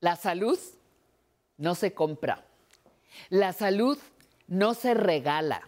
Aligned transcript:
La 0.00 0.16
salud 0.16 0.58
no 1.56 1.74
se 1.74 1.92
compra. 1.92 2.44
La 3.30 3.52
salud 3.52 3.98
no 4.46 4.74
se 4.74 4.94
regala. 4.94 5.62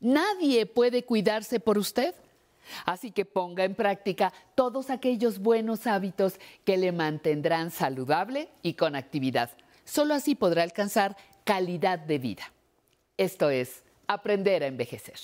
Nadie 0.00 0.66
puede 0.66 1.04
cuidarse 1.04 1.60
por 1.60 1.78
usted. 1.78 2.14
Así 2.86 3.10
que 3.10 3.24
ponga 3.24 3.64
en 3.64 3.74
práctica 3.74 4.32
todos 4.54 4.90
aquellos 4.90 5.38
buenos 5.38 5.86
hábitos 5.86 6.38
que 6.64 6.76
le 6.76 6.92
mantendrán 6.92 7.70
saludable 7.70 8.48
y 8.62 8.74
con 8.74 8.94
actividad. 8.94 9.50
Solo 9.84 10.14
así 10.14 10.34
podrá 10.34 10.62
alcanzar 10.62 11.16
calidad 11.44 11.98
de 11.98 12.18
vida. 12.18 12.52
Esto 13.16 13.50
es 13.50 13.82
aprender 14.06 14.62
a 14.62 14.68
envejecer. 14.68 15.18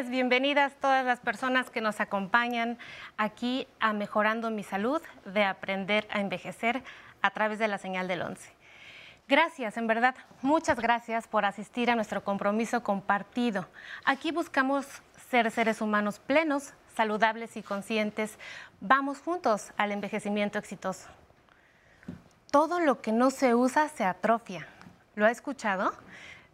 Bienvenidas 0.00 0.74
todas 0.80 1.04
las 1.04 1.20
personas 1.20 1.68
que 1.68 1.82
nos 1.82 2.00
acompañan 2.00 2.78
aquí 3.18 3.68
a 3.78 3.92
Mejorando 3.92 4.50
mi 4.50 4.62
Salud 4.62 5.02
de 5.26 5.44
Aprender 5.44 6.08
a 6.10 6.20
Envejecer 6.20 6.82
a 7.20 7.30
través 7.30 7.58
de 7.58 7.68
la 7.68 7.76
señal 7.76 8.08
del 8.08 8.22
11. 8.22 8.54
Gracias, 9.28 9.76
en 9.76 9.86
verdad, 9.86 10.14
muchas 10.40 10.80
gracias 10.80 11.28
por 11.28 11.44
asistir 11.44 11.90
a 11.90 11.94
nuestro 11.94 12.24
compromiso 12.24 12.82
compartido. 12.82 13.68
Aquí 14.06 14.32
buscamos 14.32 14.86
ser 15.28 15.50
seres 15.50 15.82
humanos 15.82 16.18
plenos, 16.20 16.72
saludables 16.96 17.58
y 17.58 17.62
conscientes. 17.62 18.38
Vamos 18.80 19.18
juntos 19.18 19.72
al 19.76 19.92
envejecimiento 19.92 20.58
exitoso. 20.58 21.10
Todo 22.50 22.80
lo 22.80 23.02
que 23.02 23.12
no 23.12 23.30
se 23.30 23.54
usa 23.54 23.90
se 23.90 24.04
atrofia. 24.04 24.66
¿Lo 25.16 25.26
ha 25.26 25.30
escuchado? 25.30 25.92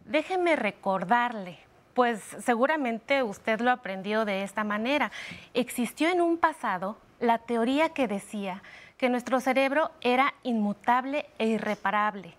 Déjeme 0.03 0.57
recordarle, 0.57 1.68
pues 1.93 2.21
seguramente 2.39 3.23
usted 3.23 3.59
lo 3.59 3.71
aprendió 3.71 4.25
de 4.25 4.43
esta 4.43 4.63
manera. 4.63 5.11
Existió 5.53 6.09
en 6.09 6.21
un 6.21 6.37
pasado 6.37 6.97
la 7.19 7.39
teoría 7.39 7.89
que 7.89 8.07
decía 8.07 8.63
que 8.97 9.09
nuestro 9.09 9.39
cerebro 9.39 9.91
era 10.01 10.33
inmutable 10.43 11.25
e 11.37 11.47
irreparable, 11.47 12.33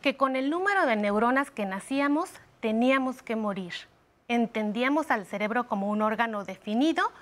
que 0.00 0.16
con 0.16 0.36
el 0.36 0.50
número 0.50 0.86
de 0.86 0.96
neuronas 0.96 1.50
que 1.50 1.66
nacíamos 1.66 2.30
teníamos 2.60 3.22
que 3.22 3.36
morir. 3.36 3.74
Entendíamos 4.28 5.10
al 5.10 5.26
cerebro 5.26 5.68
como 5.68 5.88
un 5.88 6.02
órgano 6.02 6.44
definido 6.44 7.12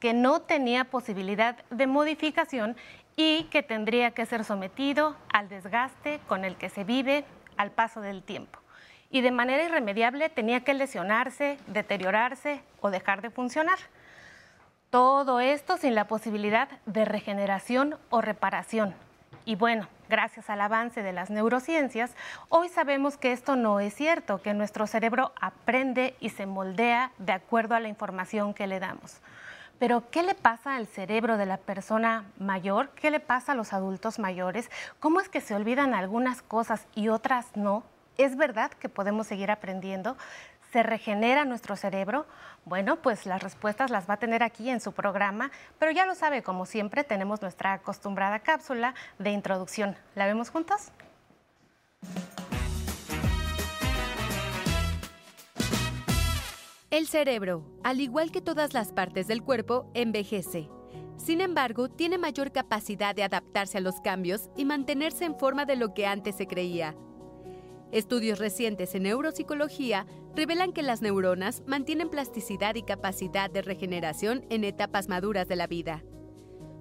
que 0.00 0.14
no 0.14 0.40
tenía 0.40 0.84
posibilidad 0.84 1.56
de 1.70 1.86
modificación 1.86 2.76
y 3.16 3.44
que 3.44 3.62
tendría 3.62 4.10
que 4.12 4.26
ser 4.26 4.44
sometido 4.44 5.16
al 5.32 5.48
desgaste 5.48 6.20
con 6.28 6.44
el 6.44 6.56
que 6.56 6.68
se 6.68 6.84
vive 6.84 7.24
al 7.56 7.70
paso 7.70 8.00
del 8.00 8.22
tiempo 8.22 8.58
y 9.10 9.20
de 9.20 9.30
manera 9.30 9.64
irremediable 9.64 10.28
tenía 10.28 10.60
que 10.60 10.74
lesionarse, 10.74 11.58
deteriorarse 11.66 12.60
o 12.80 12.90
dejar 12.90 13.22
de 13.22 13.30
funcionar. 13.30 13.78
Todo 14.90 15.40
esto 15.40 15.76
sin 15.76 15.94
la 15.94 16.06
posibilidad 16.06 16.68
de 16.86 17.04
regeneración 17.04 17.96
o 18.10 18.20
reparación. 18.20 18.94
Y 19.44 19.54
bueno, 19.54 19.86
gracias 20.08 20.50
al 20.50 20.60
avance 20.60 21.02
de 21.02 21.12
las 21.12 21.30
neurociencias, 21.30 22.14
hoy 22.48 22.68
sabemos 22.68 23.16
que 23.16 23.32
esto 23.32 23.54
no 23.54 23.78
es 23.78 23.94
cierto, 23.94 24.42
que 24.42 24.54
nuestro 24.54 24.86
cerebro 24.86 25.32
aprende 25.40 26.16
y 26.20 26.30
se 26.30 26.46
moldea 26.46 27.12
de 27.18 27.32
acuerdo 27.32 27.74
a 27.74 27.80
la 27.80 27.88
información 27.88 28.54
que 28.54 28.66
le 28.66 28.80
damos. 28.80 29.20
Pero, 29.78 30.08
¿qué 30.10 30.22
le 30.22 30.34
pasa 30.34 30.74
al 30.74 30.86
cerebro 30.86 31.36
de 31.36 31.46
la 31.46 31.58
persona 31.58 32.24
mayor? 32.38 32.88
¿Qué 32.90 33.10
le 33.10 33.20
pasa 33.20 33.52
a 33.52 33.54
los 33.54 33.72
adultos 33.72 34.18
mayores? 34.18 34.70
¿Cómo 35.00 35.20
es 35.20 35.28
que 35.28 35.42
se 35.42 35.54
olvidan 35.54 35.94
algunas 35.94 36.40
cosas 36.40 36.86
y 36.94 37.08
otras 37.08 37.54
no? 37.54 37.84
¿Es 38.18 38.36
verdad 38.36 38.70
que 38.70 38.88
podemos 38.88 39.26
seguir 39.26 39.50
aprendiendo? 39.50 40.16
¿Se 40.72 40.82
regenera 40.82 41.44
nuestro 41.44 41.76
cerebro? 41.76 42.26
Bueno, 42.64 42.96
pues 42.96 43.26
las 43.26 43.42
respuestas 43.42 43.90
las 43.90 44.08
va 44.08 44.14
a 44.14 44.18
tener 44.18 44.42
aquí 44.42 44.70
en 44.70 44.80
su 44.80 44.92
programa, 44.92 45.50
pero 45.78 45.92
ya 45.92 46.06
lo 46.06 46.14
sabe, 46.14 46.42
como 46.42 46.66
siempre, 46.66 47.04
tenemos 47.04 47.42
nuestra 47.42 47.74
acostumbrada 47.74 48.40
cápsula 48.40 48.94
de 49.18 49.30
introducción. 49.30 49.96
¿La 50.14 50.26
vemos 50.26 50.50
juntos? 50.50 50.90
El 56.90 57.06
cerebro, 57.08 57.64
al 57.84 58.00
igual 58.00 58.32
que 58.32 58.40
todas 58.40 58.72
las 58.72 58.92
partes 58.92 59.26
del 59.26 59.42
cuerpo, 59.42 59.90
envejece. 59.92 60.70
Sin 61.18 61.40
embargo, 61.40 61.90
tiene 61.90 62.16
mayor 62.16 62.52
capacidad 62.52 63.14
de 63.14 63.24
adaptarse 63.24 63.78
a 63.78 63.82
los 63.82 64.00
cambios 64.00 64.48
y 64.56 64.64
mantenerse 64.64 65.24
en 65.24 65.38
forma 65.38 65.66
de 65.66 65.76
lo 65.76 65.92
que 65.92 66.06
antes 66.06 66.36
se 66.36 66.46
creía. 66.46 66.94
Estudios 67.92 68.38
recientes 68.38 68.94
en 68.94 69.04
neuropsicología 69.04 70.06
revelan 70.34 70.72
que 70.72 70.82
las 70.82 71.02
neuronas 71.02 71.62
mantienen 71.66 72.08
plasticidad 72.08 72.74
y 72.74 72.82
capacidad 72.82 73.50
de 73.50 73.62
regeneración 73.62 74.44
en 74.50 74.64
etapas 74.64 75.08
maduras 75.08 75.46
de 75.46 75.56
la 75.56 75.66
vida. 75.66 76.02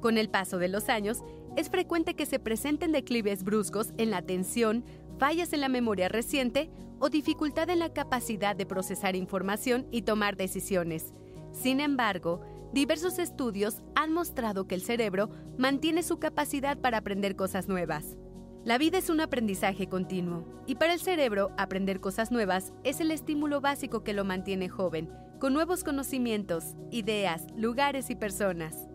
Con 0.01 0.17
el 0.17 0.29
paso 0.29 0.57
de 0.57 0.67
los 0.67 0.89
años, 0.89 1.23
es 1.55 1.69
frecuente 1.69 2.16
que 2.16 2.25
se 2.25 2.39
presenten 2.39 2.91
declives 2.91 3.43
bruscos 3.43 3.93
en 3.97 4.11
la 4.11 4.17
atención, 4.17 4.83
fallas 5.17 5.53
en 5.53 5.61
la 5.61 5.69
memoria 5.69 6.09
reciente 6.09 6.69
o 6.99 7.09
dificultad 7.09 7.69
en 7.69 7.79
la 7.79 7.93
capacidad 7.93 8.55
de 8.55 8.66
procesar 8.66 9.16
información 9.16 9.87
y 9.91 10.01
tomar 10.01 10.35
decisiones. 10.35 11.13
Sin 11.51 11.79
embargo, 11.79 12.41
diversos 12.73 13.19
estudios 13.19 13.81
han 13.95 14.11
mostrado 14.11 14.67
que 14.67 14.75
el 14.75 14.81
cerebro 14.81 15.29
mantiene 15.57 16.03
su 16.03 16.19
capacidad 16.19 16.77
para 16.77 16.97
aprender 16.97 17.35
cosas 17.35 17.67
nuevas. 17.67 18.17
La 18.66 18.80
vida 18.80 18.98
es 18.98 19.12
un 19.12 19.22
aprendizaje 19.22 19.88
continuo 19.88 20.44
y 20.66 20.74
para 20.74 20.94
el 20.94 21.00
cerebro 21.00 21.52
aprender 21.56 22.00
cosas 22.00 22.31
nuevas 22.31 22.74
es 22.84 23.00
el 23.00 23.12
estímulo 23.12 23.62
básico 23.62 24.03
que 24.03 24.14
lo 24.14 24.26
mantiene 24.26 24.70
joven, 24.70 25.08
con 25.40 25.53
nuevos 25.53 25.84
conocimientos, 25.84 26.74
ideas, 26.90 27.46
lugares 27.56 28.09
y 28.09 28.16
personas. 28.16 28.88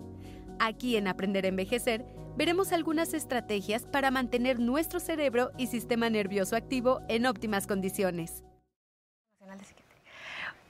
Aquí 0.58 0.96
en 0.96 1.06
Aprender 1.06 1.44
a 1.44 1.50
Envejecer 1.50 2.04
veremos 2.36 2.72
algunas 2.72 3.14
estrategias 3.14 3.86
para 3.86 4.10
mantener 4.10 4.58
nuestro 4.58 4.98
cerebro 4.98 5.52
y 5.56 5.68
sistema 5.68 6.10
nervioso 6.10 6.56
activo 6.56 7.02
en 7.08 7.26
óptimas 7.26 7.68
condiciones. 7.68 8.42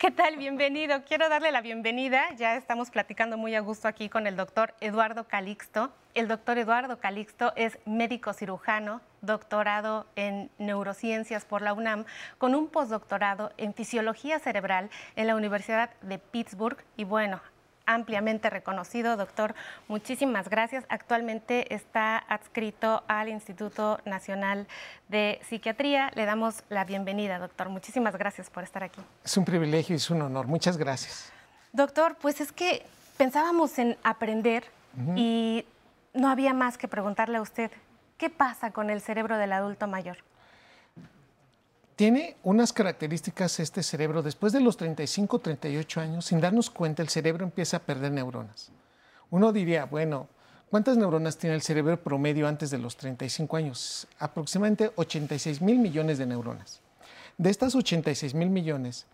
¿Qué 0.01 0.11
tal? 0.11 0.39
Bienvenido. 0.39 1.05
Quiero 1.05 1.29
darle 1.29 1.53
la 1.53 1.61
bienvenida. 1.61 2.35
Ya 2.39 2.57
estamos 2.57 2.91
platicando 2.91 3.37
muy 3.37 3.55
a 3.55 3.61
gusto 3.61 3.87
aquí 3.87 4.09
con 4.09 4.27
el 4.27 4.35
doctor 4.35 4.73
Eduardo 4.81 5.29
Calixto. 5.29 5.93
El 6.15 6.27
doctor 6.27 6.57
Eduardo 6.57 6.99
Calixto 6.99 7.53
es 7.55 7.79
médico 7.85 8.33
cirujano, 8.33 9.03
doctorado 9.21 10.07
en 10.17 10.51
neurociencias 10.57 11.45
por 11.45 11.61
la 11.61 11.75
UNAM, 11.75 12.07
con 12.39 12.55
un 12.55 12.69
postdoctorado 12.69 13.53
en 13.59 13.75
fisiología 13.75 14.39
cerebral 14.39 14.89
en 15.17 15.27
la 15.27 15.37
Universidad 15.37 15.91
de 16.01 16.19
Pittsburgh. 16.19 16.83
Y 16.97 17.05
bueno, 17.05 17.43
ampliamente 17.95 18.51
reconocido. 18.51 19.17
Doctor, 19.17 19.55
muchísimas 19.89 20.49
gracias. 20.49 20.85
Actualmente 20.89 21.75
está 21.75 22.19
adscrito 22.19 23.03
al 23.09 23.29
Instituto 23.29 24.01
Nacional 24.05 24.67
de 25.09 25.41
Psiquiatría. 25.49 26.11
Le 26.15 26.25
damos 26.25 26.63
la 26.69 26.85
bienvenida, 26.85 27.39
doctor. 27.39 27.69
Muchísimas 27.69 28.17
gracias 28.17 28.51
por 28.51 28.65
estar 28.65 28.83
aquí. 28.83 29.01
Es 29.25 29.37
un 29.37 29.45
privilegio 29.45 29.95
y 29.95 29.97
es 29.97 30.11
un 30.11 30.23
honor. 30.23 30.47
Muchas 30.47 30.77
gracias. 30.77 31.33
Doctor, 31.73 32.17
pues 32.21 32.41
es 32.41 32.53
que 32.53 32.85
pensábamos 33.17 33.79
en 33.79 33.97
aprender 34.03 34.65
y 35.15 35.65
no 36.15 36.29
había 36.29 36.53
más 36.53 36.77
que 36.77 36.89
preguntarle 36.89 37.39
a 37.39 37.43
usted, 37.43 37.71
¿qué 38.19 38.29
pasa 38.29 38.73
con 38.73 38.91
el 38.91 39.01
cerebro 39.01 39.39
del 39.39 39.53
adulto 39.53 39.87
mayor? 39.87 40.19
Tiene 42.01 42.39
unas 42.45 42.73
características 42.73 43.61
este 43.61 43.83
cerebro. 43.83 44.23
Después 44.23 44.55
de 44.55 44.61
los 44.61 44.79
35, 44.79 45.39
38 45.39 46.01
años, 46.01 46.25
sin 46.25 46.41
darnos 46.41 46.71
cuenta, 46.71 47.03
el 47.03 47.11
cerebro 47.11 47.45
empieza 47.45 47.77
a 47.77 47.81
perder 47.81 48.11
neuronas. 48.11 48.71
Uno 49.29 49.53
diría, 49.53 49.85
bueno, 49.85 50.27
¿cuántas 50.71 50.97
neuronas 50.97 51.37
tiene 51.37 51.57
el 51.57 51.61
cerebro 51.61 52.03
promedio 52.03 52.49
antes 52.49 52.71
de 52.71 52.79
los 52.79 52.97
35 52.97 53.55
años? 53.55 54.07
Aproximadamente 54.19 54.91
86 54.97 55.61
mil 55.61 55.79
millones 55.79 56.17
de 56.17 56.25
neuronas. 56.25 56.81
De 57.37 57.51
estas 57.51 57.75
86 57.75 58.33
mil 58.33 58.49
millones, 58.49 59.05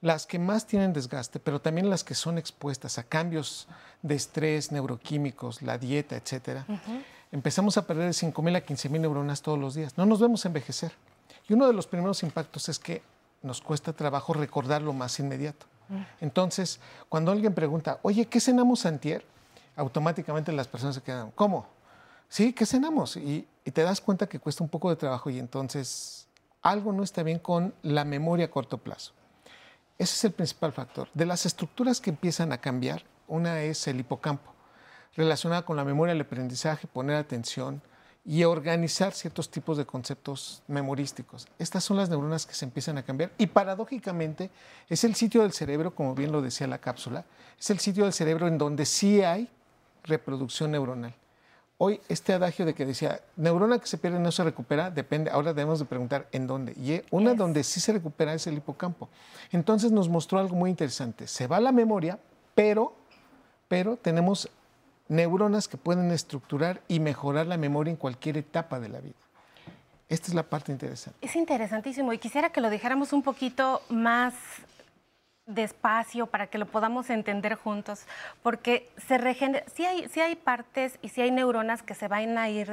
las 0.00 0.24
que 0.24 0.38
más 0.38 0.68
tienen 0.68 0.92
desgaste, 0.92 1.40
pero 1.40 1.60
también 1.60 1.90
las 1.90 2.04
que 2.04 2.14
son 2.14 2.38
expuestas 2.38 2.96
a 2.98 3.02
cambios 3.02 3.66
de 4.02 4.14
estrés 4.14 4.70
neuroquímicos, 4.70 5.62
la 5.62 5.78
dieta, 5.78 6.14
etcétera, 6.14 6.64
empezamos 7.32 7.76
a 7.76 7.88
perder 7.88 8.06
de 8.06 8.12
5 8.12 8.40
mil 8.40 8.54
a 8.54 8.60
15 8.60 8.88
mil 8.88 9.02
neuronas 9.02 9.42
todos 9.42 9.58
los 9.58 9.74
días. 9.74 9.98
No 9.98 10.06
nos 10.06 10.20
vemos 10.20 10.46
envejecer. 10.46 10.92
Y 11.48 11.54
uno 11.54 11.66
de 11.66 11.72
los 11.72 11.86
primeros 11.86 12.22
impactos 12.22 12.68
es 12.68 12.78
que 12.78 13.02
nos 13.42 13.60
cuesta 13.60 13.92
trabajo 13.92 14.34
recordar 14.34 14.82
lo 14.82 14.92
más 14.92 15.18
inmediato. 15.20 15.66
Mm. 15.88 16.02
Entonces, 16.20 16.80
cuando 17.08 17.30
alguien 17.30 17.54
pregunta, 17.54 18.00
oye, 18.02 18.26
¿qué 18.26 18.40
cenamos 18.40 18.86
antier? 18.86 19.24
Automáticamente 19.76 20.52
las 20.52 20.68
personas 20.68 20.96
se 20.96 21.02
quedan, 21.02 21.30
¿cómo? 21.32 21.66
Sí, 22.28 22.52
¿qué 22.52 22.66
cenamos? 22.66 23.16
Y, 23.16 23.46
y 23.64 23.70
te 23.70 23.82
das 23.82 24.00
cuenta 24.00 24.28
que 24.28 24.40
cuesta 24.40 24.64
un 24.64 24.70
poco 24.70 24.90
de 24.90 24.96
trabajo 24.96 25.30
y 25.30 25.38
entonces 25.38 26.26
algo 26.62 26.92
no 26.92 27.04
está 27.04 27.22
bien 27.22 27.38
con 27.38 27.74
la 27.82 28.04
memoria 28.04 28.46
a 28.46 28.50
corto 28.50 28.78
plazo. 28.78 29.12
Ese 29.98 30.14
es 30.14 30.24
el 30.24 30.32
principal 30.32 30.72
factor. 30.72 31.08
De 31.14 31.24
las 31.24 31.46
estructuras 31.46 32.00
que 32.00 32.10
empiezan 32.10 32.52
a 32.52 32.58
cambiar, 32.58 33.04
Una 33.28 33.60
es 33.62 33.88
el 33.88 33.98
hipocampo, 33.98 34.52
relacionada 35.16 35.62
con 35.62 35.76
la 35.76 35.84
memoria, 35.84 36.12
el 36.12 36.20
aprendizaje, 36.20 36.86
poner 36.86 37.16
atención 37.16 37.82
y 38.26 38.42
organizar 38.42 39.12
ciertos 39.12 39.48
tipos 39.50 39.78
de 39.78 39.86
conceptos 39.86 40.62
memorísticos. 40.66 41.46
Estas 41.58 41.84
son 41.84 41.96
las 41.96 42.10
neuronas 42.10 42.44
que 42.44 42.54
se 42.54 42.64
empiezan 42.64 42.98
a 42.98 43.04
cambiar 43.04 43.30
y 43.38 43.46
paradójicamente 43.46 44.50
es 44.88 45.04
el 45.04 45.14
sitio 45.14 45.42
del 45.42 45.52
cerebro, 45.52 45.94
como 45.94 46.14
bien 46.14 46.32
lo 46.32 46.42
decía 46.42 46.66
la 46.66 46.78
cápsula, 46.78 47.24
es 47.58 47.70
el 47.70 47.78
sitio 47.78 48.04
del 48.04 48.12
cerebro 48.12 48.48
en 48.48 48.58
donde 48.58 48.84
sí 48.84 49.22
hay 49.22 49.48
reproducción 50.02 50.72
neuronal. 50.72 51.14
Hoy 51.78 52.00
este 52.08 52.32
adagio 52.32 52.64
de 52.64 52.74
que 52.74 52.86
decía, 52.86 53.20
neurona 53.36 53.78
que 53.78 53.86
se 53.86 53.98
pierde 53.98 54.18
no 54.18 54.32
se 54.32 54.42
recupera, 54.42 54.90
depende, 54.90 55.30
ahora 55.30 55.52
debemos 55.52 55.78
de 55.78 55.84
preguntar 55.84 56.26
en 56.32 56.46
dónde. 56.46 56.72
Y 56.72 57.02
una 57.10 57.34
donde 57.34 57.62
sí 57.62 57.80
se 57.80 57.92
recupera 57.92 58.32
es 58.32 58.46
el 58.46 58.56
hipocampo. 58.56 59.10
Entonces 59.52 59.92
nos 59.92 60.08
mostró 60.08 60.38
algo 60.38 60.56
muy 60.56 60.70
interesante. 60.70 61.28
Se 61.28 61.46
va 61.46 61.60
la 61.60 61.72
memoria, 61.72 62.18
pero, 62.54 62.94
pero 63.68 63.96
tenemos 63.98 64.48
neuronas 65.08 65.68
que 65.68 65.76
pueden 65.76 66.10
estructurar 66.10 66.80
y 66.88 67.00
mejorar 67.00 67.46
la 67.46 67.56
memoria 67.56 67.90
en 67.90 67.96
cualquier 67.96 68.36
etapa 68.36 68.80
de 68.80 68.88
la 68.88 69.00
vida. 69.00 69.14
Esta 70.08 70.28
es 70.28 70.34
la 70.34 70.44
parte 70.44 70.70
interesante. 70.70 71.18
Es 71.20 71.34
interesantísimo 71.34 72.12
y 72.12 72.18
quisiera 72.18 72.50
que 72.50 72.60
lo 72.60 72.70
dijéramos 72.70 73.12
un 73.12 73.22
poquito 73.22 73.82
más 73.88 74.34
despacio 75.46 76.26
para 76.26 76.48
que 76.48 76.58
lo 76.58 76.66
podamos 76.66 77.08
entender 77.08 77.54
juntos, 77.54 78.04
porque 78.42 78.90
se 79.06 79.16
regenera, 79.16 79.64
sí 79.72 79.86
hay, 79.86 80.10
hay 80.20 80.34
partes 80.34 80.98
y 81.02 81.08
sí 81.08 81.22
hay 81.22 81.30
neuronas 81.30 81.84
que 81.84 81.94
se 81.94 82.08
van 82.08 82.36
a 82.36 82.48
ir 82.48 82.68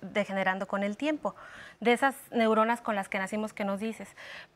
degenerando 0.00 0.66
con 0.66 0.82
el 0.82 0.96
tiempo, 0.96 1.34
de 1.80 1.92
esas 1.92 2.14
neuronas 2.30 2.80
con 2.80 2.96
las 2.96 3.10
que 3.10 3.18
nacimos 3.18 3.52
que 3.52 3.64
nos 3.64 3.78
dices, 3.78 4.08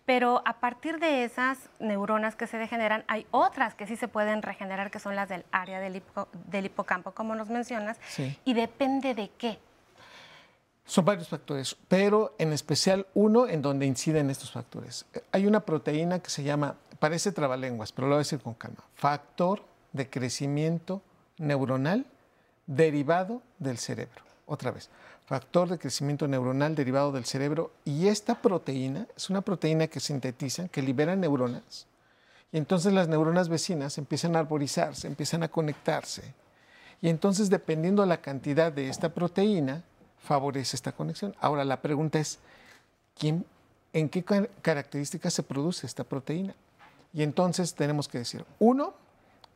pero 0.06 0.42
a 0.46 0.60
partir 0.60 0.98
de 0.98 1.24
esas 1.24 1.58
neuronas 1.78 2.36
que 2.36 2.46
se 2.46 2.56
degeneran 2.56 3.04
hay 3.06 3.26
otras 3.30 3.74
que 3.74 3.86
sí 3.86 3.96
se 3.96 4.08
pueden 4.08 4.40
regenerar, 4.40 4.90
que 4.90 4.98
son 4.98 5.14
las 5.14 5.28
del 5.28 5.44
área 5.52 5.78
del, 5.78 6.02
del 6.46 6.66
hipocampo, 6.66 7.12
como 7.12 7.34
nos 7.34 7.50
mencionas, 7.50 7.98
y 8.44 8.54
depende 8.54 9.14
de 9.14 9.30
qué. 9.36 9.58
Son 10.84 11.04
varios 11.04 11.28
factores, 11.28 11.76
pero 11.86 12.34
en 12.38 12.52
especial 12.52 13.06
uno 13.14 13.46
en 13.46 13.62
donde 13.62 13.86
inciden 13.86 14.30
estos 14.30 14.50
factores. 14.50 15.06
Hay 15.30 15.46
una 15.46 15.60
proteína 15.60 16.18
que 16.18 16.28
se 16.28 16.42
llama 16.42 16.76
parece 17.02 17.32
trabalenguas, 17.32 17.90
pero 17.90 18.06
lo 18.06 18.14
voy 18.14 18.18
a 18.18 18.26
decir 18.26 18.38
con 18.38 18.54
calma. 18.54 18.84
Factor 18.94 19.64
de 19.92 20.08
crecimiento 20.08 21.02
neuronal 21.36 22.06
derivado 22.68 23.42
del 23.58 23.78
cerebro. 23.78 24.22
Otra 24.46 24.70
vez, 24.70 24.88
factor 25.26 25.68
de 25.68 25.80
crecimiento 25.80 26.28
neuronal 26.28 26.76
derivado 26.76 27.10
del 27.10 27.24
cerebro. 27.24 27.72
Y 27.84 28.06
esta 28.06 28.40
proteína 28.40 29.08
es 29.16 29.30
una 29.30 29.40
proteína 29.40 29.88
que 29.88 29.98
sintetiza, 29.98 30.68
que 30.68 30.80
libera 30.80 31.16
neuronas. 31.16 31.88
Y 32.52 32.58
entonces 32.58 32.92
las 32.92 33.08
neuronas 33.08 33.48
vecinas 33.48 33.98
empiezan 33.98 34.36
a 34.36 34.38
arborizarse, 34.38 35.08
empiezan 35.08 35.42
a 35.42 35.48
conectarse. 35.48 36.22
Y 37.00 37.08
entonces, 37.08 37.50
dependiendo 37.50 38.02
de 38.02 38.08
la 38.10 38.20
cantidad 38.20 38.70
de 38.70 38.88
esta 38.88 39.08
proteína, 39.08 39.82
favorece 40.20 40.76
esta 40.76 40.92
conexión. 40.92 41.34
Ahora, 41.40 41.64
la 41.64 41.82
pregunta 41.82 42.20
es, 42.20 42.38
¿quién, 43.18 43.44
¿en 43.92 44.08
qué 44.08 44.22
características 44.62 45.34
se 45.34 45.42
produce 45.42 45.84
esta 45.84 46.04
proteína? 46.04 46.54
Y 47.12 47.22
entonces 47.22 47.74
tenemos 47.74 48.08
que 48.08 48.18
decir, 48.18 48.44
uno 48.58 48.94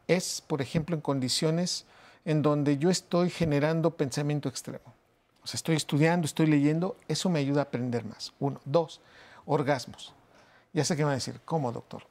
es, 0.08 0.42
por 0.46 0.62
ejemplo, 0.62 0.94
en 0.94 1.00
condiciones 1.00 1.86
en 2.24 2.42
donde 2.42 2.78
yo 2.78 2.90
estoy 2.90 3.30
generando 3.30 3.96
pensamiento 3.96 4.48
extremo. 4.48 4.94
O 5.42 5.46
sea, 5.46 5.58
estoy 5.58 5.76
estudiando, 5.76 6.26
estoy 6.26 6.46
leyendo, 6.46 6.96
eso 7.08 7.30
me 7.30 7.38
ayuda 7.38 7.60
a 7.60 7.64
aprender 7.64 8.04
más. 8.04 8.32
Uno. 8.40 8.60
Dos, 8.64 9.00
orgasmos. 9.44 10.12
Ya 10.72 10.84
sé 10.84 10.96
qué 10.96 11.04
van 11.04 11.12
a 11.12 11.14
decir. 11.14 11.40
¿Cómo, 11.44 11.72
doctor? 11.72 12.02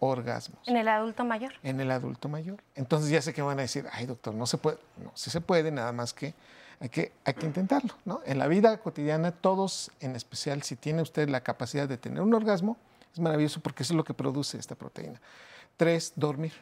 orgasmos. 0.00 0.66
¿En 0.66 0.76
el 0.76 0.88
adulto 0.88 1.24
mayor? 1.24 1.52
En 1.62 1.80
el 1.80 1.90
adulto 1.90 2.28
mayor. 2.28 2.62
Entonces 2.74 3.08
ya 3.10 3.22
sé 3.22 3.32
que 3.32 3.42
van 3.42 3.58
a 3.58 3.62
decir, 3.62 3.86
ay, 3.92 4.06
doctor, 4.06 4.34
no 4.34 4.44
se 4.46 4.58
puede. 4.58 4.78
No, 5.02 5.12
sí 5.14 5.30
se 5.30 5.40
puede, 5.40 5.70
nada 5.70 5.92
más 5.92 6.12
que 6.12 6.34
hay 6.80 6.88
que, 6.88 7.12
hay 7.24 7.34
que 7.34 7.46
intentarlo. 7.46 7.94
¿no? 8.04 8.20
En 8.26 8.38
la 8.38 8.48
vida 8.48 8.76
cotidiana, 8.78 9.30
todos, 9.32 9.90
en 10.00 10.16
especial 10.16 10.62
si 10.62 10.76
tiene 10.76 11.00
usted 11.00 11.28
la 11.28 11.42
capacidad 11.42 11.88
de 11.88 11.96
tener 11.96 12.22
un 12.22 12.34
orgasmo, 12.34 12.76
es 13.12 13.20
maravilloso 13.20 13.60
porque 13.60 13.82
eso 13.82 13.92
es 13.92 13.96
lo 13.96 14.04
que 14.04 14.14
produce 14.14 14.58
esta 14.58 14.74
proteína. 14.74 15.20
Tres, 15.76 16.12
dormir. 16.16 16.52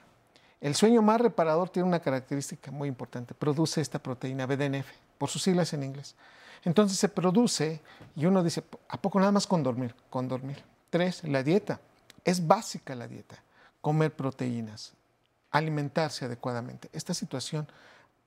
El 0.60 0.74
sueño 0.74 1.02
más 1.02 1.20
reparador 1.20 1.68
tiene 1.68 1.88
una 1.88 2.00
característica 2.00 2.70
muy 2.70 2.88
importante. 2.88 3.34
Produce 3.34 3.80
esta 3.80 3.98
proteína 4.00 4.46
BDNF, 4.46 4.88
por 5.16 5.28
sus 5.28 5.42
siglas 5.42 5.72
en 5.72 5.84
inglés. 5.84 6.16
Entonces 6.64 6.98
se 6.98 7.08
produce 7.08 7.80
y 8.16 8.26
uno 8.26 8.42
dice, 8.42 8.64
¿a 8.88 9.00
poco 9.00 9.20
nada 9.20 9.30
más 9.30 9.46
con 9.46 9.62
dormir? 9.62 9.94
Con 10.10 10.26
dormir. 10.26 10.62
Tres, 10.90 11.22
la 11.24 11.42
dieta. 11.42 11.80
Es 12.24 12.44
básica 12.44 12.94
la 12.94 13.06
dieta. 13.06 13.36
Comer 13.80 14.12
proteínas, 14.12 14.92
alimentarse 15.52 16.24
adecuadamente. 16.24 16.88
Esta 16.92 17.14
situación 17.14 17.68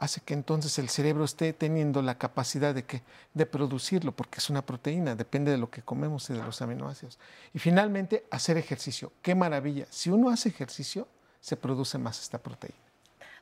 hace 0.01 0.19
que 0.21 0.33
entonces 0.33 0.79
el 0.79 0.89
cerebro 0.89 1.23
esté 1.23 1.53
teniendo 1.53 2.01
la 2.01 2.17
capacidad 2.17 2.73
de, 2.73 2.83
que, 2.83 3.03
de 3.35 3.45
producirlo, 3.45 4.11
porque 4.11 4.39
es 4.39 4.49
una 4.49 4.65
proteína, 4.65 5.13
depende 5.13 5.51
de 5.51 5.59
lo 5.59 5.69
que 5.69 5.83
comemos 5.83 6.27
y 6.31 6.33
de 6.33 6.43
los 6.43 6.59
aminoácidos. 6.63 7.19
Y 7.53 7.59
finalmente, 7.59 8.25
hacer 8.31 8.57
ejercicio. 8.57 9.11
Qué 9.21 9.35
maravilla. 9.35 9.85
Si 9.91 10.09
uno 10.09 10.31
hace 10.31 10.49
ejercicio, 10.49 11.07
se 11.39 11.55
produce 11.55 11.99
más 11.99 12.19
esta 12.19 12.39
proteína. 12.39 12.90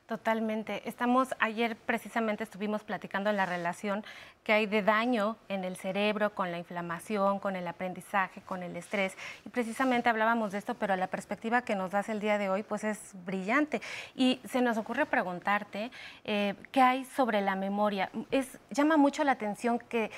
Totalmente. 0.09 0.81
Estamos, 0.89 1.35
ayer 1.37 1.75
precisamente 1.75 2.43
estuvimos 2.43 2.81
platicando 2.81 3.29
en 3.29 3.37
la 3.37 3.45
relación 3.45 4.03
que 4.43 4.53
hay 4.53 4.65
de 4.65 4.81
daño 4.81 5.37
en 5.49 5.63
el 5.63 5.75
cerebro 5.75 6.33
con 6.33 6.51
la 6.51 6.57
inflamación, 6.57 7.37
con 7.37 7.55
el 7.55 7.67
aprendizaje, 7.67 8.41
con 8.41 8.63
el 8.63 8.75
estrés. 8.75 9.15
Y 9.45 9.49
precisamente 9.49 10.09
hablábamos 10.09 10.51
de 10.51 10.57
esto, 10.57 10.73
pero 10.73 10.95
la 10.95 11.05
perspectiva 11.05 11.61
que 11.61 11.75
nos 11.75 11.91
das 11.91 12.09
el 12.09 12.19
día 12.19 12.39
de 12.39 12.49
hoy 12.49 12.63
pues 12.63 12.85
es 12.85 13.11
brillante. 13.23 13.83
Y 14.15 14.41
se 14.49 14.61
nos 14.61 14.77
ocurre 14.77 15.05
preguntarte 15.05 15.91
eh, 16.23 16.55
qué 16.71 16.81
hay 16.81 17.05
sobre 17.05 17.41
la 17.41 17.53
memoria. 17.55 18.09
Es, 18.31 18.57
llama 18.71 18.97
mucho 18.97 19.23
la 19.23 19.33
atención 19.33 19.77
que 19.77 20.09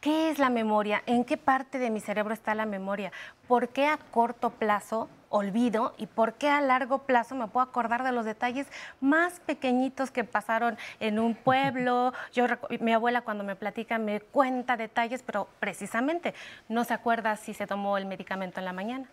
¿Qué 0.00 0.30
es 0.30 0.38
la 0.38 0.48
memoria? 0.50 1.02
¿En 1.04 1.24
qué 1.24 1.36
parte 1.36 1.78
de 1.78 1.90
mi 1.90 2.00
cerebro 2.00 2.32
está 2.32 2.54
la 2.54 2.64
memoria? 2.64 3.12
¿Por 3.46 3.68
qué 3.68 3.86
a 3.86 3.98
corto 3.98 4.50
plazo 4.50 5.10
olvido 5.30 5.94
y 5.96 6.06
por 6.06 6.34
qué 6.34 6.50
a 6.50 6.60
largo 6.60 6.98
plazo 6.98 7.34
me 7.34 7.46
puedo 7.48 7.64
acordar 7.64 8.04
de 8.04 8.12
los 8.12 8.26
detalles 8.26 8.66
más 9.00 9.40
pequeñitos 9.40 10.10
que 10.10 10.24
pasaron 10.24 10.76
en 10.98 11.18
un 11.18 11.34
pueblo? 11.34 12.12
Yo 12.32 12.44
mi 12.80 12.92
abuela 12.92 13.22
cuando 13.22 13.44
me 13.44 13.56
platica 13.56 13.98
me 13.98 14.20
cuenta 14.20 14.76
detalles, 14.76 15.22
pero 15.22 15.48
precisamente 15.58 16.34
no 16.68 16.84
se 16.84 16.92
acuerda 16.92 17.36
si 17.36 17.54
se 17.54 17.66
tomó 17.66 17.96
el 17.96 18.06
medicamento 18.06 18.60
en 18.60 18.66
la 18.66 18.72
mañana. 18.72 19.08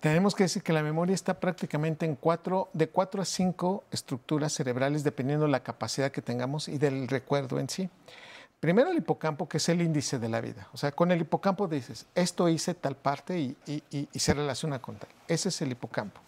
Tenemos 0.00 0.34
que 0.34 0.44
decir 0.44 0.62
que 0.62 0.72
la 0.72 0.82
memoria 0.82 1.14
está 1.14 1.40
prácticamente 1.40 2.06
en 2.06 2.14
cuatro, 2.14 2.68
de 2.72 2.88
cuatro 2.88 3.20
a 3.20 3.24
cinco 3.24 3.84
estructuras 3.90 4.52
cerebrales, 4.52 5.02
dependiendo 5.02 5.46
de 5.46 5.52
la 5.52 5.64
capacidad 5.64 6.12
que 6.12 6.22
tengamos 6.22 6.68
y 6.68 6.78
del 6.78 7.08
recuerdo 7.08 7.58
en 7.58 7.68
sí. 7.68 7.90
Primero 8.62 8.92
el 8.92 8.98
hipocampo, 8.98 9.48
que 9.48 9.56
es 9.56 9.68
el 9.70 9.82
índice 9.82 10.20
de 10.20 10.28
la 10.28 10.40
vida. 10.40 10.68
O 10.72 10.76
sea, 10.76 10.92
con 10.92 11.10
el 11.10 11.20
hipocampo 11.20 11.66
dices, 11.66 12.06
esto 12.14 12.48
hice 12.48 12.74
tal 12.74 12.94
parte 12.94 13.36
y, 13.36 13.56
se 14.14 14.34
relaciona 14.34 14.80
con 14.80 14.94
tal. 14.94 15.10
Ese 15.26 15.48
es 15.48 15.60
el 15.62 15.72
hipocampo. 15.72 16.20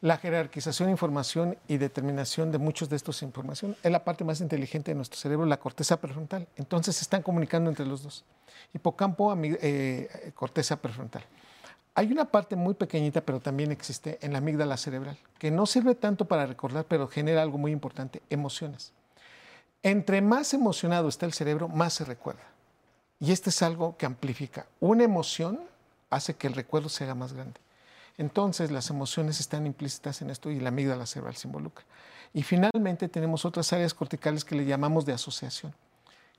La 0.00 0.16
jerarquización 0.16 0.86
de 0.86 0.92
información 0.92 1.58
y 1.66 1.78
determinación 1.78 2.52
de 2.52 2.58
muchos 2.58 2.88
de 2.88 2.94
estos 2.94 3.24
información 3.24 3.76
es 3.82 3.90
la 3.90 4.04
parte 4.04 4.22
más 4.22 4.40
inteligente 4.40 4.92
de 4.92 4.94
nuestro 4.94 5.18
cerebro, 5.18 5.44
la 5.44 5.58
corteza 5.58 6.00
prefrontal. 6.00 6.46
Entonces 6.54 6.94
se 6.94 7.02
están 7.02 7.22
comunicando 7.22 7.68
entre 7.68 7.84
los 7.84 8.04
dos. 8.04 8.24
Hipocampo, 8.72 9.36
eh, 9.42 10.30
corteza 10.36 10.76
prefrontal. 10.76 11.24
Hay 11.96 12.12
una 12.12 12.26
parte 12.26 12.54
muy 12.54 12.74
pequeñita, 12.74 13.22
pero 13.22 13.40
también 13.40 13.72
existe 13.72 14.20
en 14.22 14.34
la 14.34 14.38
amígdala 14.38 14.76
cerebral, 14.76 15.18
que 15.36 15.50
no 15.50 15.66
sirve 15.66 15.96
tanto 15.96 16.26
para 16.26 16.46
recordar, 16.46 16.84
pero 16.84 17.08
genera 17.08 17.42
algo 17.42 17.58
muy 17.58 17.72
importante, 17.72 18.22
emociones. 18.30 18.92
Entre 19.82 20.20
más 20.20 20.52
emocionado 20.52 21.08
está 21.08 21.26
el 21.26 21.32
cerebro, 21.32 21.68
más 21.68 21.94
se 21.94 22.04
recuerda. 22.04 22.42
Y 23.18 23.32
este 23.32 23.50
es 23.50 23.62
algo 23.62 23.96
que 23.96 24.06
amplifica. 24.06 24.66
Una 24.80 25.04
emoción 25.04 25.60
hace 26.10 26.34
que 26.34 26.46
el 26.46 26.54
recuerdo 26.54 26.88
se 26.88 27.04
haga 27.04 27.14
más 27.14 27.32
grande. 27.32 27.60
Entonces 28.18 28.70
las 28.70 28.90
emociones 28.90 29.40
están 29.40 29.66
implícitas 29.66 30.20
en 30.20 30.30
esto 30.30 30.50
y 30.50 30.60
la 30.60 30.68
amígdala 30.68 31.06
cerebral 31.06 31.36
se 31.36 31.48
involucra. 31.48 31.84
Y 32.34 32.42
finalmente 32.42 33.08
tenemos 33.08 33.44
otras 33.44 33.72
áreas 33.72 33.94
corticales 33.94 34.44
que 34.44 34.54
le 34.54 34.66
llamamos 34.66 35.06
de 35.06 35.14
asociación. 35.14 35.74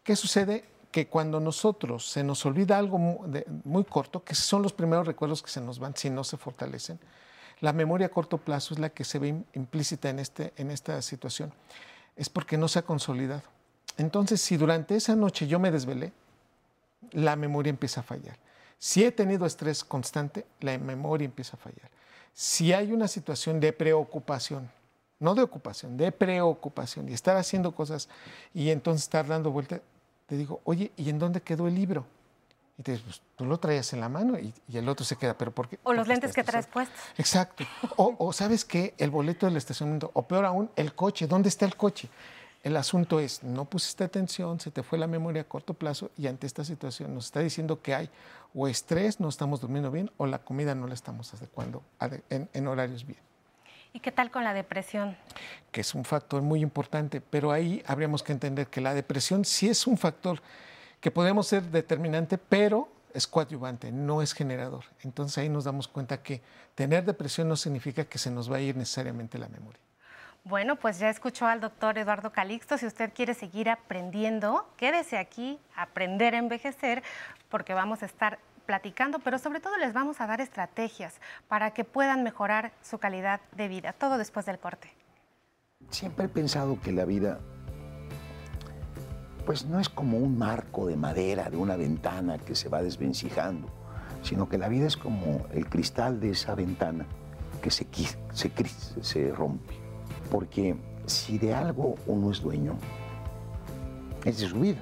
¿Qué 0.04 0.16
sucede? 0.16 0.66
Que 0.92 1.08
cuando 1.08 1.40
nosotros 1.40 2.10
se 2.10 2.24
nos 2.24 2.46
olvida 2.46 2.78
algo 2.78 2.98
muy, 3.64 3.84
corto, 3.86 4.24
que 4.24 4.36
son 4.36 4.62
los 4.62 4.74
primeros 4.74 5.08
recuerdos 5.08 5.42
que 5.42 5.50
se 5.50 5.62
nos 5.62 5.80
van 5.80 5.96
si 5.96 6.10
no 6.10 6.24
se 6.24 6.38
fortalecen, 6.38 7.00
la 7.62 7.74
memoria 7.74 8.08
a 8.08 8.10
corto 8.10 8.38
plazo 8.38 8.74
es 8.74 8.80
la 8.80 8.90
que 8.90 9.04
se 9.04 9.20
ve 9.20 9.44
implícita 9.54 10.10
en, 10.10 10.20
este, 10.20 10.54
en 10.58 10.72
esta 10.72 11.02
situación 11.02 11.54
es 12.22 12.30
porque 12.30 12.56
no 12.56 12.68
se 12.68 12.78
ha 12.78 12.84
consolidado. 12.84 13.42
Entonces, 13.98 14.40
si 14.40 14.56
durante 14.56 14.96
esa 14.96 15.16
noche 15.16 15.48
yo 15.48 15.58
me 15.58 15.72
desvelé, 15.72 16.14
la 17.14 17.36
memoria 17.36 17.72
empieza 17.72 18.02
a 18.02 18.04
fallar. 18.04 18.38
Si 18.78 19.04
he 19.04 19.12
tenido 19.12 19.48
estrés 19.48 19.84
constante, 19.84 20.46
la 20.60 20.78
memoria 20.78 21.26
empieza 21.26 21.58
a 21.58 21.60
fallar. 21.60 21.90
Si 22.32 22.74
hay 22.74 22.94
una 22.94 23.08
situación 23.08 23.60
de 23.60 23.74
preocupación, 23.74 24.70
no 25.18 25.34
de 25.34 25.42
ocupación, 25.42 25.98
de 25.98 26.12
preocupación, 26.12 27.10
y 27.10 27.14
estar 27.14 27.38
haciendo 27.38 27.74
cosas 27.74 28.08
y 28.54 28.70
entonces 28.70 29.02
estar 29.02 29.26
dando 29.26 29.50
vuelta, 29.50 29.82
te 30.28 30.38
digo, 30.38 30.62
oye, 30.64 30.92
¿y 30.98 31.10
en 31.10 31.18
dónde 31.18 31.42
quedó 31.42 31.68
el 31.68 31.74
libro? 31.74 32.06
Y 32.82 32.84
te 32.84 32.94
dices, 32.94 33.06
pues 33.06 33.22
tú 33.36 33.46
lo 33.46 33.60
traías 33.60 33.94
en 33.94 34.00
la 34.00 34.10
mano 34.10 34.40
y, 34.40 34.52
el 34.74 34.90
otro 34.90 35.06
se 35.06 35.16
queda, 35.16 35.38
pero 35.38 35.52
¿por 35.52 35.70
qué? 35.70 35.78
O 35.84 35.94
los 35.94 36.08
lentes 36.08 36.34
que 36.34 36.44
traes 36.44 36.66
puestos. 36.66 37.00
Exacto. 37.16 37.64
O, 37.96 38.16
o 38.18 38.34
sabes 38.34 38.66
qué, 38.66 38.96
el 38.98 39.12
boleto 39.12 39.46
del 39.46 39.56
estacionamiento, 39.56 40.10
o 40.16 40.24
peor 40.24 40.46
aún, 40.46 40.72
el 40.76 40.96
coche, 40.96 41.28
¿dónde 41.28 41.50
está 41.50 41.68
el 41.68 41.76
coche? 41.76 42.10
El 42.64 42.76
asunto 42.76 43.20
es, 43.20 43.44
no 43.44 43.66
pusiste 43.66 44.04
atención, 44.04 44.60
se 44.60 44.72
te 44.72 44.82
fue 44.82 44.98
la 44.98 45.06
memoria 45.06 45.44
a 45.44 45.46
corto 45.46 45.76
plazo 45.76 46.10
y 46.18 46.26
ante 46.26 46.48
esta 46.48 46.66
situación 46.66 47.14
nos 47.14 47.26
está 47.26 47.42
diciendo 47.42 47.84
que 47.84 47.94
hay 47.94 48.10
o 48.56 48.68
estrés, 48.68 49.20
no 49.20 49.30
estamos 49.30 49.62
durmiendo 49.62 49.92
bien 49.92 50.10
o 50.18 50.26
la 50.26 50.40
comida 50.40 50.74
no 50.74 50.88
la 50.88 50.96
estamos 50.96 51.32
adecuando 51.36 51.84
en, 52.32 52.68
horarios 52.68 53.06
bien. 53.06 53.20
¿Y 53.94 54.00
qué 54.00 54.12
tal 54.12 54.32
con 54.32 54.44
la 54.44 54.56
depresión? 54.56 55.16
Que 55.72 55.82
es 55.82 55.94
un 55.94 56.04
factor 56.04 56.42
muy 56.42 56.62
importante, 56.62 57.22
pero 57.22 57.52
ahí 57.52 57.84
habríamos 57.86 58.24
que 58.24 58.32
entender 58.32 58.66
que 58.68 58.82
la 58.82 58.96
depresión 58.96 59.46
sí 59.46 59.70
es 59.70 59.86
un 59.86 60.00
factor 60.00 60.42
que 61.02 61.12
podemos 61.12 61.48
ser 61.48 61.64
determinante, 61.64 62.38
pero 62.38 62.88
es 63.14 63.28
coadyuvante, 63.28 63.92
no 63.92 64.22
es 64.22 64.34
generador. 64.34 64.86
Entonces 65.02 65.38
ahí 65.40 65.50
nos 65.50 65.66
damos 65.66 65.88
cuenta 65.88 66.22
que 66.22 66.42
tener 66.76 67.04
depresión 67.04 67.50
no 67.50 67.56
significa 67.56 68.06
que 68.06 68.18
se 68.18 68.32
nos 68.32 68.50
va 68.50 68.58
a 68.58 68.62
ir 68.62 68.78
necesariamente 68.78 69.38
la 69.38 69.50
memoria. 69.50 69.82
Bueno, 70.44 70.76
pues 70.76 70.98
ya 70.98 71.10
escuchó 71.10 71.46
al 71.46 71.60
doctor 71.60 71.98
Eduardo 71.98 72.32
Calixto. 72.32 72.78
Si 72.78 72.88
usted 72.88 73.12
quiere 73.14 73.34
seguir 73.34 73.70
aprendiendo, 73.70 74.68
quédese 74.76 75.18
aquí, 75.18 75.60
aprender 75.76 76.34
a 76.34 76.40
envejecer, 76.40 77.04
porque 77.50 77.74
vamos 77.74 78.02
a 78.02 78.08
estar 78.08 78.40
platicando, 78.66 79.20
pero 79.20 79.38
sobre 79.38 79.60
todo 79.60 79.78
les 79.78 79.94
vamos 79.94 80.20
a 80.22 80.28
dar 80.28 80.42
estrategias 80.42 81.20
para 81.48 81.72
que 81.72 81.84
puedan 81.84 82.24
mejorar 82.24 82.72
su 82.82 82.98
calidad 82.98 83.42
de 83.52 83.68
vida. 83.68 83.94
Todo 83.94 84.18
después 84.18 84.46
del 84.46 84.58
corte. 84.58 84.92
Siempre 85.90 86.26
he 86.26 86.30
pensado 86.30 86.80
que 86.82 86.92
la 86.92 87.06
vida, 87.06 87.40
pues 89.46 89.66
no 89.66 89.80
es 89.80 89.90
como 89.90 90.18
un 90.18 90.38
marco 90.38 90.88
de 90.88 90.96
madera 90.96 91.50
de 91.50 91.58
una 91.58 91.76
ventana 91.76 92.38
que 92.38 92.56
se 92.56 92.70
va 92.70 92.82
desvencijando, 92.82 93.68
sino 94.22 94.48
que 94.48 94.58
la 94.58 94.68
vida 94.68 94.88
es 94.88 94.98
como 94.98 95.46
el 95.52 95.68
cristal 95.68 96.20
de 96.20 96.32
esa 96.32 96.56
ventana 96.56 97.06
que 97.62 97.72
se, 97.72 97.88
se, 99.02 99.32
rompe 99.32 99.76
porque 100.32 100.76
si 101.06 101.38
de 101.38 101.54
algo 101.54 101.96
uno 102.08 102.32
es 102.32 102.42
dueño, 102.42 102.76
es 104.26 104.40
de 104.40 104.48
su 104.48 104.60
vida. 104.60 104.80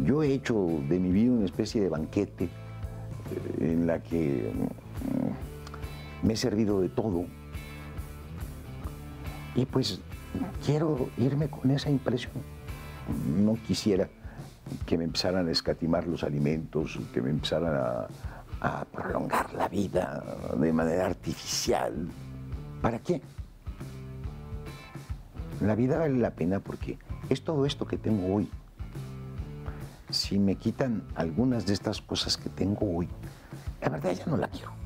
Yo 0.00 0.22
he 0.22 0.32
hecho 0.32 0.66
de 0.88 0.98
mi 0.98 1.12
vida 1.12 1.32
una 1.32 1.44
especie 1.44 1.80
de 1.80 1.88
banquete 1.88 2.44
eh, 2.44 2.50
en 3.60 3.86
la 3.86 4.02
que 4.02 4.52
mm, 4.52 6.26
me 6.26 6.34
he 6.34 6.36
servido 6.36 6.80
de 6.80 6.88
todo. 6.88 7.26
Y 9.54 9.64
pues 9.66 10.00
quiero 10.66 11.08
irme 11.16 11.48
con 11.48 11.70
esa 11.70 11.90
impresión. 11.90 12.53
No 13.36 13.54
quisiera 13.66 14.08
que 14.86 14.98
me 14.98 15.04
empezaran 15.04 15.48
a 15.48 15.50
escatimar 15.50 16.06
los 16.06 16.24
alimentos, 16.24 16.98
que 17.12 17.20
me 17.20 17.30
empezaran 17.30 17.74
a, 17.76 18.08
prolongar 18.92 19.52
la 19.52 19.68
vida 19.68 20.24
de 20.56 20.72
manera 20.72 21.04
artificial. 21.04 22.08
¿Para 22.80 22.98
qué? 22.98 23.20
La 25.60 25.74
vida 25.74 25.98
vale 25.98 26.16
la 26.16 26.30
pena 26.30 26.60
porque 26.60 26.98
es 27.28 27.44
todo 27.44 27.66
esto 27.66 27.86
que 27.86 27.98
tengo 27.98 28.34
hoy. 28.34 28.48
Si 30.08 30.38
me 30.38 30.56
quitan 30.56 31.02
algunas 31.14 31.66
de 31.66 31.74
estas 31.74 32.00
cosas 32.00 32.38
que 32.38 32.48
tengo 32.48 32.96
hoy, 32.96 33.08
la 33.82 33.90
verdad 33.90 34.12
ya 34.12 34.24
no 34.24 34.38
la 34.38 34.48
quiero. 34.48 34.83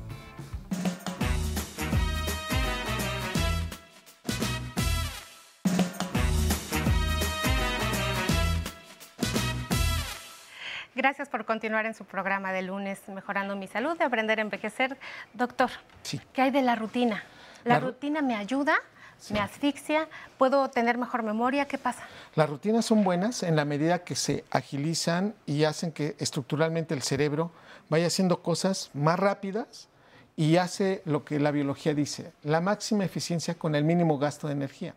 Gracias 11.09 11.27
por 11.27 11.43
continuar 11.43 11.87
en 11.87 11.95
su 11.95 12.05
programa 12.05 12.53
de 12.53 12.61
lunes, 12.61 12.99
Mejorando 13.07 13.55
mi 13.55 13.65
Salud, 13.65 13.97
de 13.97 14.03
Aprender 14.03 14.37
a 14.37 14.43
Envejecer. 14.43 14.95
Doctor, 15.33 15.71
¿qué 16.33 16.43
hay 16.43 16.51
de 16.51 16.61
la 16.61 16.75
rutina? 16.75 17.23
¿La, 17.63 17.79
rutina 17.79 18.21
me 18.21 18.35
ayuda? 18.35 18.75
me 19.31 19.39
asfixia, 19.39 20.07
puedo 20.37 20.69
tener 20.69 20.99
mejor 20.99 21.23
memoria, 21.23 21.65
¿qué 21.65 21.79
pasa? 21.79 22.03
Las 22.35 22.47
rutinas 22.47 22.85
son 22.85 23.03
buenas 23.03 23.41
en 23.41 23.55
la 23.55 23.65
medida 23.65 24.03
que 24.03 24.13
se 24.13 24.45
agilizan 24.51 25.33
y 25.47 25.63
hacen 25.63 25.91
que 25.91 26.15
estructuralmente 26.19 26.93
el 26.93 27.01
cerebro 27.01 27.51
vaya 27.89 28.05
haciendo 28.05 28.43
cosas 28.43 28.91
más 28.93 29.17
rápidas 29.17 29.89
y 30.35 30.57
hace 30.57 31.01
lo 31.05 31.25
que 31.25 31.39
la 31.39 31.49
biología 31.49 31.95
dice, 31.95 32.33
la 32.43 32.61
máxima 32.61 33.03
eficiencia 33.03 33.55
con 33.55 33.73
el 33.73 33.83
mínimo 33.83 34.19
gasto 34.19 34.45
de 34.45 34.53
energía. 34.53 34.93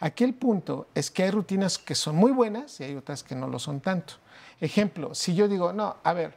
Aquí 0.00 0.24
el 0.24 0.32
punto 0.32 0.88
es 0.94 1.10
que 1.10 1.24
hay 1.24 1.30
rutinas 1.30 1.78
que 1.78 1.94
son 1.94 2.16
muy 2.16 2.32
buenas 2.32 2.80
y 2.80 2.84
hay 2.84 2.96
otras 2.96 3.22
que 3.22 3.34
no 3.34 3.46
lo 3.46 3.58
son 3.58 3.80
tanto. 3.80 4.14
Ejemplo, 4.58 5.14
si 5.14 5.34
yo 5.34 5.46
digo, 5.46 5.74
no, 5.74 5.96
a 6.02 6.12
ver, 6.14 6.34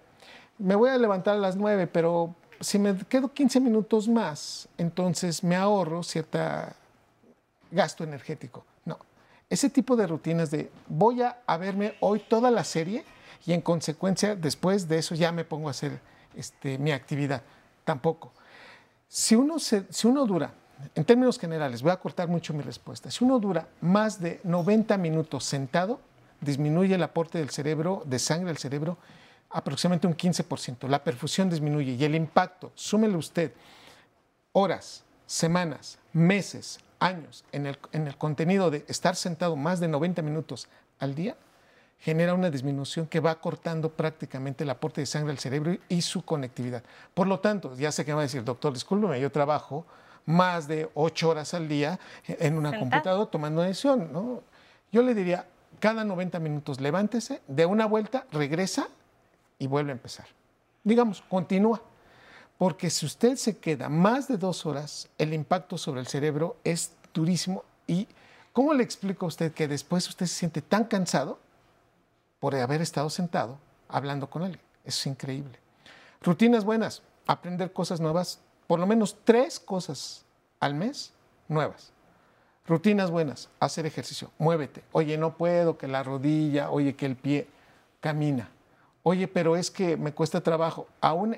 me 0.57 0.75
voy 0.75 0.89
a 0.89 0.97
levantar 0.97 1.35
a 1.35 1.39
las 1.39 1.55
9, 1.55 1.87
pero 1.87 2.35
si 2.59 2.77
me 2.77 2.97
quedo 2.97 3.33
15 3.33 3.61
minutos 3.61 4.09
más, 4.09 4.67
entonces 4.77 5.43
me 5.43 5.55
ahorro 5.55 6.03
cierta 6.03 6.75
gasto 7.71 8.03
energético. 8.03 8.65
No. 8.83 8.99
Ese 9.49 9.69
tipo 9.69 9.95
de 9.95 10.07
rutinas 10.07 10.51
de 10.51 10.69
voy 10.87 11.21
a, 11.21 11.37
verme 11.57 11.95
hoy 12.01 12.19
toda 12.19 12.51
la 12.51 12.65
serie 12.65 13.05
y 13.45 13.53
en 13.53 13.61
consecuencia 13.61 14.35
después 14.35 14.89
de 14.89 14.97
eso 14.97 15.15
ya 15.15 15.31
me 15.31 15.45
pongo 15.45 15.69
a 15.69 15.71
hacer 15.71 16.01
este, 16.35 16.77
mi 16.77 16.91
actividad. 16.91 17.41
Tampoco. 17.85 18.33
Si 19.07 19.35
uno, 19.35 19.59
si 19.59 19.83
uno 20.05 20.25
dura, 20.25 20.53
en 20.95 21.05
términos 21.05 21.39
generales, 21.39 21.81
voy 21.81 21.91
a 21.91 21.97
cortar 21.97 22.27
mucho 22.27 22.53
mi 22.53 22.61
respuesta, 22.61 23.11
si 23.11 23.23
uno 23.23 23.39
dura 23.39 23.67
más 23.81 24.21
de 24.21 24.39
90 24.43 24.97
minutos 24.97 25.43
sentado, 25.43 25.99
disminuye 26.41 26.95
el 26.95 27.03
aporte 27.03 27.37
del 27.37 27.49
cerebro, 27.49 28.03
de 28.05 28.19
sangre 28.19 28.49
al 28.49 28.57
cerebro, 28.57 28.97
aproximadamente 29.49 30.07
un 30.07 30.15
15%. 30.15 30.87
La 30.87 31.03
perfusión 31.03 31.49
disminuye 31.49 31.93
y 31.93 32.03
el 32.03 32.15
impacto, 32.15 32.71
súmele 32.75 33.15
usted 33.15 33.51
horas, 34.51 35.03
semanas, 35.25 35.97
meses, 36.11 36.79
años 36.99 37.43
en 37.51 37.65
el, 37.65 37.77
en 37.91 38.07
el 38.07 38.17
contenido 38.17 38.71
de 38.71 38.85
estar 38.87 39.15
sentado 39.15 39.55
más 39.55 39.79
de 39.79 39.87
90 39.87 40.21
minutos 40.21 40.67
al 40.99 41.15
día, 41.15 41.35
genera 41.99 42.33
una 42.33 42.49
disminución 42.49 43.07
que 43.07 43.19
va 43.19 43.39
cortando 43.39 43.89
prácticamente 43.89 44.63
el 44.63 44.69
aporte 44.69 45.01
de 45.01 45.05
sangre 45.05 45.31
al 45.31 45.39
cerebro 45.39 45.77
y 45.87 46.01
su 46.01 46.23
conectividad. 46.25 46.83
Por 47.13 47.27
lo 47.27 47.39
tanto, 47.39 47.75
ya 47.77 47.91
sé 47.91 48.03
que 48.03 48.13
va 48.13 48.19
a 48.19 48.23
decir, 48.23 48.43
doctor, 48.43 48.73
discúlpeme, 48.73 49.19
yo 49.19 49.31
trabajo 49.31 49.85
más 50.25 50.67
de 50.67 50.89
ocho 50.93 51.29
horas 51.29 51.53
al 51.53 51.67
día 51.67 51.99
en 52.27 52.57
una 52.57 52.77
computadora 52.77 53.29
tomando 53.29 53.61
decisión. 53.61 54.11
¿no? 54.11 54.41
Yo 54.91 55.01
le 55.01 55.13
diría, 55.13 55.47
cada 55.79 56.03
90 56.03 56.39
minutos 56.39 56.79
levántese, 56.79 57.41
de 57.47 57.65
una 57.65 57.85
vuelta, 57.85 58.25
regresa 58.31 58.87
y 59.59 59.67
vuelve 59.67 59.91
a 59.91 59.93
empezar. 59.93 60.27
Digamos, 60.83 61.21
continúa. 61.21 61.81
Porque 62.57 62.89
si 62.89 63.05
usted 63.05 63.35
se 63.35 63.57
queda 63.57 63.89
más 63.89 64.27
de 64.27 64.37
dos 64.37 64.65
horas, 64.65 65.09
el 65.17 65.33
impacto 65.33 65.77
sobre 65.77 65.99
el 66.01 66.07
cerebro 66.07 66.57
es 66.63 66.93
durísimo. 67.13 67.63
¿Y 67.87 68.07
cómo 68.53 68.73
le 68.73 68.83
explico 68.83 69.25
a 69.25 69.27
usted 69.27 69.53
que 69.53 69.67
después 69.67 70.07
usted 70.07 70.27
se 70.27 70.35
siente 70.35 70.61
tan 70.61 70.85
cansado 70.85 71.39
por 72.39 72.55
haber 72.55 72.81
estado 72.81 73.09
sentado 73.09 73.57
hablando 73.89 74.29
con 74.29 74.43
alguien? 74.43 74.61
Es 74.85 75.05
increíble. 75.07 75.59
Rutinas 76.21 76.63
buenas, 76.63 77.01
aprender 77.27 77.73
cosas 77.73 77.99
nuevas, 77.99 78.39
por 78.73 78.79
lo 78.79 78.87
menos 78.87 79.17
tres 79.23 79.59
cosas 79.59 80.25
al 80.59 80.73
mes 80.73 81.13
nuevas. 81.47 81.91
Rutinas 82.65 83.11
buenas, 83.11 83.47
hacer 83.59 83.85
ejercicio, 83.85 84.31
muévete. 84.39 84.81
Oye, 84.93 85.15
no 85.15 85.37
puedo, 85.37 85.77
que 85.77 85.87
la 85.87 86.01
rodilla, 86.01 86.71
oye, 86.71 86.95
que 86.95 87.05
el 87.05 87.15
pie, 87.15 87.47
camina. 87.99 88.49
Oye, 89.03 89.27
pero 89.27 89.55
es 89.55 89.69
que 89.69 89.95
me 89.95 90.11
cuesta 90.11 90.41
trabajo. 90.41 90.87
Aún 91.01 91.37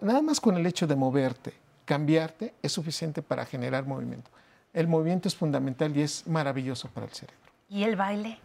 nada 0.00 0.22
más 0.22 0.40
con 0.40 0.56
el 0.56 0.64
hecho 0.64 0.86
de 0.86 0.96
moverte, 0.96 1.52
cambiarte, 1.84 2.54
es 2.62 2.72
suficiente 2.72 3.20
para 3.20 3.44
generar 3.44 3.84
movimiento. 3.84 4.30
El 4.72 4.88
movimiento 4.88 5.28
es 5.28 5.36
fundamental 5.36 5.94
y 5.94 6.00
es 6.00 6.26
maravilloso 6.26 6.88
para 6.88 7.04
el 7.04 7.12
cerebro. 7.12 7.52
¿Y 7.68 7.84
el 7.84 7.96
baile? 7.96 8.38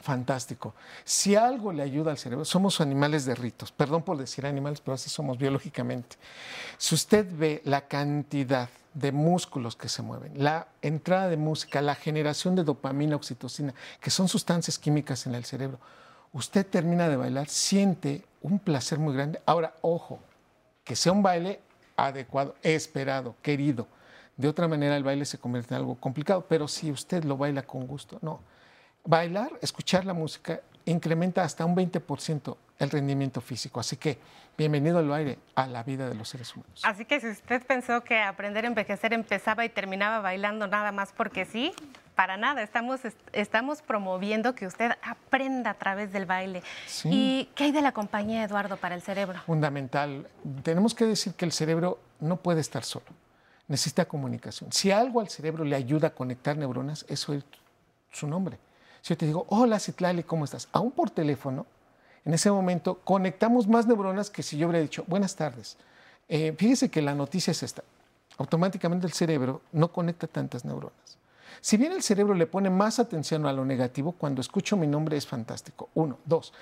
Fantástico. 0.00 0.74
Si 1.04 1.36
algo 1.36 1.72
le 1.72 1.82
ayuda 1.82 2.10
al 2.10 2.18
cerebro, 2.18 2.44
somos 2.44 2.80
animales 2.80 3.24
de 3.24 3.34
ritos. 3.34 3.70
Perdón 3.70 4.02
por 4.02 4.16
decir 4.16 4.46
animales, 4.46 4.80
pero 4.80 4.94
así 4.94 5.08
somos 5.08 5.38
biológicamente. 5.38 6.16
Si 6.76 6.94
usted 6.94 7.26
ve 7.30 7.62
la 7.64 7.82
cantidad 7.82 8.68
de 8.94 9.12
músculos 9.12 9.76
que 9.76 9.88
se 9.88 10.02
mueven, 10.02 10.32
la 10.42 10.66
entrada 10.82 11.28
de 11.28 11.36
música, 11.36 11.80
la 11.80 11.94
generación 11.94 12.56
de 12.56 12.64
dopamina, 12.64 13.16
oxitocina, 13.16 13.74
que 14.00 14.10
son 14.10 14.28
sustancias 14.28 14.78
químicas 14.78 15.26
en 15.26 15.34
el 15.34 15.44
cerebro, 15.44 15.78
usted 16.32 16.66
termina 16.66 17.08
de 17.08 17.16
bailar, 17.16 17.48
siente 17.48 18.24
un 18.40 18.58
placer 18.58 18.98
muy 18.98 19.14
grande. 19.14 19.40
Ahora, 19.46 19.74
ojo, 19.82 20.18
que 20.84 20.96
sea 20.96 21.12
un 21.12 21.22
baile 21.22 21.60
adecuado, 21.96 22.56
esperado, 22.62 23.36
querido. 23.40 23.86
De 24.36 24.48
otra 24.48 24.66
manera 24.66 24.96
el 24.96 25.04
baile 25.04 25.24
se 25.24 25.38
convierte 25.38 25.74
en 25.74 25.80
algo 25.80 25.94
complicado, 25.94 26.44
pero 26.48 26.66
si 26.66 26.90
usted 26.90 27.22
lo 27.24 27.36
baila 27.36 27.62
con 27.62 27.86
gusto, 27.86 28.18
no. 28.22 28.40
Bailar, 29.04 29.50
escuchar 29.60 30.04
la 30.04 30.14
música, 30.14 30.60
incrementa 30.84 31.42
hasta 31.42 31.64
un 31.64 31.74
20% 31.76 32.56
el 32.78 32.90
rendimiento 32.90 33.40
físico. 33.40 33.80
Así 33.80 33.96
que 33.96 34.18
bienvenido 34.58 34.98
al 34.98 35.08
baile, 35.08 35.38
a 35.54 35.66
la 35.66 35.82
vida 35.82 36.08
de 36.08 36.14
los 36.14 36.28
seres 36.28 36.54
humanos. 36.54 36.82
Así 36.84 37.04
que 37.04 37.20
si 37.20 37.28
usted 37.28 37.64
pensó 37.64 38.02
que 38.02 38.18
aprender 38.18 38.64
a 38.64 38.68
envejecer 38.68 39.12
empezaba 39.12 39.64
y 39.64 39.68
terminaba 39.68 40.20
bailando 40.20 40.66
nada 40.66 40.92
más 40.92 41.12
porque 41.12 41.44
sí, 41.44 41.72
para 42.14 42.36
nada, 42.36 42.62
estamos, 42.62 43.00
estamos 43.32 43.82
promoviendo 43.82 44.54
que 44.54 44.66
usted 44.66 44.92
aprenda 45.02 45.70
a 45.70 45.74
través 45.74 46.12
del 46.12 46.26
baile. 46.26 46.62
¿Y 47.04 47.48
qué 47.54 47.64
hay 47.64 47.72
de 47.72 47.82
la 47.82 47.92
compañía, 47.92 48.44
Eduardo, 48.44 48.76
para 48.76 48.94
el 48.94 49.02
cerebro? 49.02 49.40
Fundamental. 49.46 50.28
Tenemos 50.62 50.94
que 50.94 51.06
decir 51.06 51.34
que 51.34 51.44
el 51.44 51.52
cerebro 51.52 51.98
no 52.20 52.36
puede 52.36 52.60
estar 52.60 52.84
solo, 52.84 53.06
necesita 53.68 54.04
comunicación. 54.04 54.72
Si 54.72 54.90
algo 54.90 55.20
al 55.20 55.28
cerebro 55.28 55.64
le 55.64 55.76
ayuda 55.76 56.08
a 56.08 56.10
conectar 56.10 56.56
neuronas, 56.56 57.06
eso 57.08 57.32
es 57.32 57.44
su 58.10 58.26
nombre. 58.26 58.58
Si 59.02 59.08
yo 59.08 59.18
te 59.18 59.26
digo, 59.26 59.46
hola 59.48 59.80
Citlali, 59.80 60.22
¿cómo 60.22 60.44
estás? 60.44 60.68
Aún 60.70 60.92
por 60.92 61.10
teléfono, 61.10 61.66
en 62.24 62.34
ese 62.34 62.52
momento 62.52 63.00
conectamos 63.02 63.66
más 63.66 63.84
neuronas 63.84 64.30
que 64.30 64.44
si 64.44 64.56
yo 64.56 64.68
hubiera 64.68 64.80
dicho, 64.80 65.04
buenas 65.08 65.34
tardes. 65.34 65.76
Eh, 66.28 66.54
fíjese 66.56 66.88
que 66.88 67.02
la 67.02 67.12
noticia 67.12 67.50
es 67.50 67.64
esta. 67.64 67.82
Automáticamente 68.38 69.04
el 69.08 69.12
cerebro 69.12 69.62
no 69.72 69.88
conecta 69.88 70.28
tantas 70.28 70.64
neuronas. 70.64 71.18
Si 71.60 71.76
bien 71.76 71.90
el 71.90 72.02
cerebro 72.04 72.34
le 72.34 72.46
pone 72.46 72.70
más 72.70 73.00
atención 73.00 73.44
a 73.44 73.52
lo 73.52 73.64
negativo, 73.64 74.12
cuando 74.12 74.40
escucho 74.40 74.76
mi 74.76 74.86
nombre 74.86 75.16
es 75.16 75.26
fantástico. 75.26 75.88
Uno. 75.94 76.18
Dos. 76.24 76.52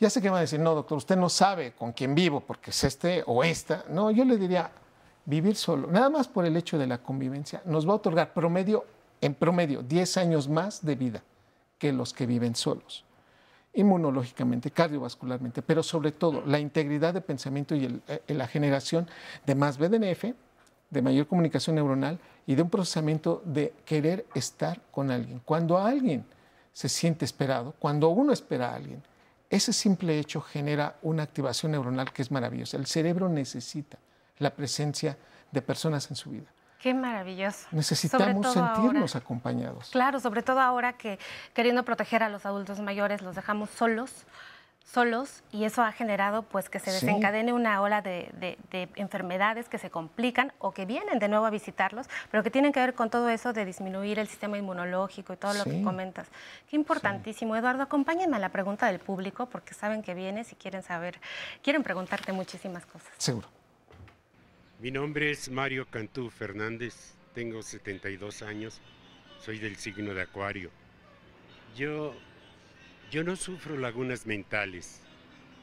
Ya 0.00 0.08
sé 0.08 0.22
que 0.22 0.30
va 0.30 0.38
a 0.38 0.42
decir, 0.42 0.58
no, 0.58 0.74
doctor, 0.74 0.96
usted 0.96 1.16
no 1.16 1.28
sabe 1.28 1.72
con 1.72 1.92
quién 1.92 2.14
vivo 2.14 2.40
porque 2.40 2.70
es 2.70 2.82
este 2.82 3.22
o 3.26 3.44
esta. 3.44 3.84
No, 3.90 4.10
yo 4.10 4.24
le 4.24 4.38
diría, 4.38 4.70
vivir 5.26 5.54
solo, 5.54 5.86
nada 5.86 6.08
más 6.08 6.28
por 6.28 6.46
el 6.46 6.56
hecho 6.56 6.78
de 6.78 6.86
la 6.86 6.96
convivencia, 6.96 7.60
nos 7.66 7.86
va 7.86 7.92
a 7.92 7.96
otorgar 7.96 8.32
promedio, 8.32 8.86
en 9.20 9.34
promedio, 9.34 9.82
10 9.82 10.16
años 10.16 10.48
más 10.48 10.82
de 10.82 10.94
vida 10.94 11.22
que 11.80 11.92
los 11.92 12.12
que 12.12 12.26
viven 12.26 12.54
solos 12.54 13.04
inmunológicamente, 13.72 14.70
cardiovascularmente, 14.70 15.62
pero 15.62 15.82
sobre 15.82 16.12
todo 16.12 16.42
la 16.44 16.58
integridad 16.58 17.14
de 17.14 17.20
pensamiento 17.20 17.74
y 17.74 18.02
eh, 18.08 18.20
la 18.34 18.48
generación 18.48 19.08
de 19.46 19.54
más 19.54 19.78
BDNF, 19.78 20.34
de 20.90 21.02
mayor 21.02 21.26
comunicación 21.28 21.76
neuronal 21.76 22.18
y 22.46 22.56
de 22.56 22.62
un 22.62 22.70
procesamiento 22.70 23.42
de 23.44 23.72
querer 23.84 24.26
estar 24.34 24.80
con 24.90 25.10
alguien. 25.10 25.40
Cuando 25.44 25.78
alguien 25.78 26.24
se 26.72 26.88
siente 26.88 27.24
esperado, 27.24 27.74
cuando 27.78 28.08
uno 28.08 28.32
espera 28.32 28.70
a 28.70 28.74
alguien, 28.74 29.02
ese 29.48 29.72
simple 29.72 30.18
hecho 30.18 30.40
genera 30.40 30.96
una 31.02 31.22
activación 31.22 31.72
neuronal 31.72 32.12
que 32.12 32.22
es 32.22 32.30
maravillosa. 32.30 32.76
El 32.76 32.86
cerebro 32.86 33.28
necesita 33.28 33.98
la 34.38 34.50
presencia 34.50 35.16
de 35.50 35.62
personas 35.62 36.10
en 36.10 36.16
su 36.16 36.30
vida. 36.30 36.52
Qué 36.80 36.94
maravilloso. 36.94 37.66
Necesitamos 37.72 38.52
sentirnos 38.52 39.14
acompañados. 39.14 39.90
Claro, 39.90 40.18
sobre 40.18 40.42
todo 40.42 40.60
ahora 40.60 40.94
que 40.94 41.18
queriendo 41.52 41.84
proteger 41.84 42.22
a 42.22 42.28
los 42.30 42.46
adultos 42.46 42.80
mayores 42.80 43.20
los 43.20 43.36
dejamos 43.36 43.68
solos, 43.70 44.24
solos 44.84 45.42
y 45.52 45.64
eso 45.64 45.82
ha 45.82 45.92
generado 45.92 46.42
pues 46.42 46.68
que 46.68 46.78
se 46.78 46.90
desencadene 46.90 47.52
una 47.52 47.80
ola 47.80 48.02
de, 48.02 48.58
enfermedades 48.96 49.68
que 49.68 49.78
se 49.78 49.90
complican 49.90 50.52
o 50.58 50.72
que 50.72 50.86
vienen 50.86 51.18
de 51.18 51.28
nuevo 51.28 51.44
a 51.44 51.50
visitarlos, 51.50 52.08
pero 52.30 52.42
que 52.42 52.50
tienen 52.50 52.72
que 52.72 52.80
ver 52.80 52.94
con 52.94 53.10
todo 53.10 53.28
eso 53.28 53.52
de 53.52 53.64
disminuir 53.66 54.18
el 54.18 54.28
sistema 54.28 54.58
inmunológico 54.58 55.34
y 55.34 55.36
todo 55.36 55.52
lo 55.54 55.64
que 55.64 55.82
comentas. 55.82 56.28
Qué 56.68 56.76
importantísimo. 56.76 57.56
Eduardo, 57.56 57.82
acompáñenme 57.82 58.36
a 58.36 58.40
la 58.40 58.48
pregunta 58.48 58.86
del 58.86 59.00
público 59.00 59.46
porque 59.46 59.74
saben 59.74 60.02
que 60.02 60.14
vienes 60.14 60.50
y 60.52 60.56
quieren 60.56 60.82
saber, 60.82 61.20
quieren 61.62 61.82
preguntarte 61.82 62.32
muchísimas 62.32 62.86
cosas. 62.86 63.10
Seguro. 63.18 63.59
Mi 64.80 64.90
nombre 64.90 65.30
es 65.30 65.50
Mario 65.50 65.86
Cantú 65.90 66.30
Fernández, 66.30 67.12
tengo 67.34 67.62
72 67.62 68.40
años, 68.40 68.80
soy 69.38 69.58
del 69.58 69.76
signo 69.76 70.14
de 70.14 70.22
Acuario. 70.22 70.70
Yo, 71.76 72.14
yo 73.10 73.22
no 73.22 73.36
sufro 73.36 73.76
lagunas 73.76 74.24
mentales. 74.24 75.02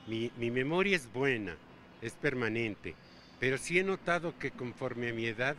Mi, 0.05 0.31
mi 0.37 0.51
memoria 0.51 0.95
es 0.95 1.11
buena, 1.11 1.57
es 1.99 2.13
permanente, 2.13 2.93
pero 3.39 3.57
sí 3.57 3.79
he 3.79 3.83
notado 3.83 4.37
que 4.37 4.51
conforme 4.51 5.09
a 5.09 5.13
mi 5.13 5.25
edad 5.25 5.55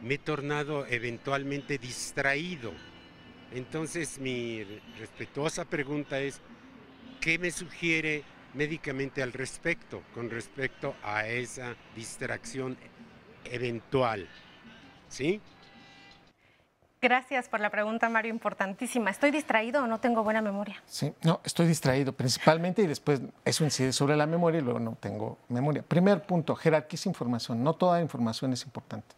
me 0.00 0.14
he 0.14 0.18
tornado 0.18 0.84
eventualmente 0.88 1.78
distraído. 1.78 2.72
Entonces 3.54 4.18
mi 4.18 4.64
respetuosa 4.98 5.64
pregunta 5.64 6.18
es, 6.18 6.40
¿qué 7.20 7.38
me 7.38 7.52
sugiere 7.52 8.24
médicamente 8.58 9.22
al 9.22 9.32
respecto, 9.32 10.02
con 10.12 10.28
respecto 10.28 10.96
a 11.04 11.26
esa 11.28 11.76
distracción 11.94 12.76
eventual. 13.44 14.28
¿Sí? 15.08 15.40
Gracias 17.00 17.48
por 17.48 17.60
la 17.60 17.70
pregunta, 17.70 18.08
Mario, 18.08 18.32
importantísima. 18.32 19.10
¿Estoy 19.10 19.30
distraído 19.30 19.84
o 19.84 19.86
no 19.86 20.00
tengo 20.00 20.24
buena 20.24 20.42
memoria? 20.42 20.82
Sí, 20.86 21.12
no, 21.22 21.40
estoy 21.44 21.68
distraído 21.68 22.12
principalmente 22.12 22.82
y 22.82 22.88
después 22.88 23.20
eso 23.44 23.62
incide 23.62 23.92
sobre 23.92 24.16
la 24.16 24.26
memoria 24.26 24.58
y 24.58 24.64
luego 24.64 24.80
no 24.80 24.96
tengo 24.98 25.38
memoria. 25.48 25.84
Primer 25.84 26.22
punto, 26.22 26.56
jerarquiza 26.56 27.08
información. 27.08 27.62
No 27.62 27.74
toda 27.74 28.02
información 28.02 28.52
es 28.52 28.64
importante. 28.64 29.14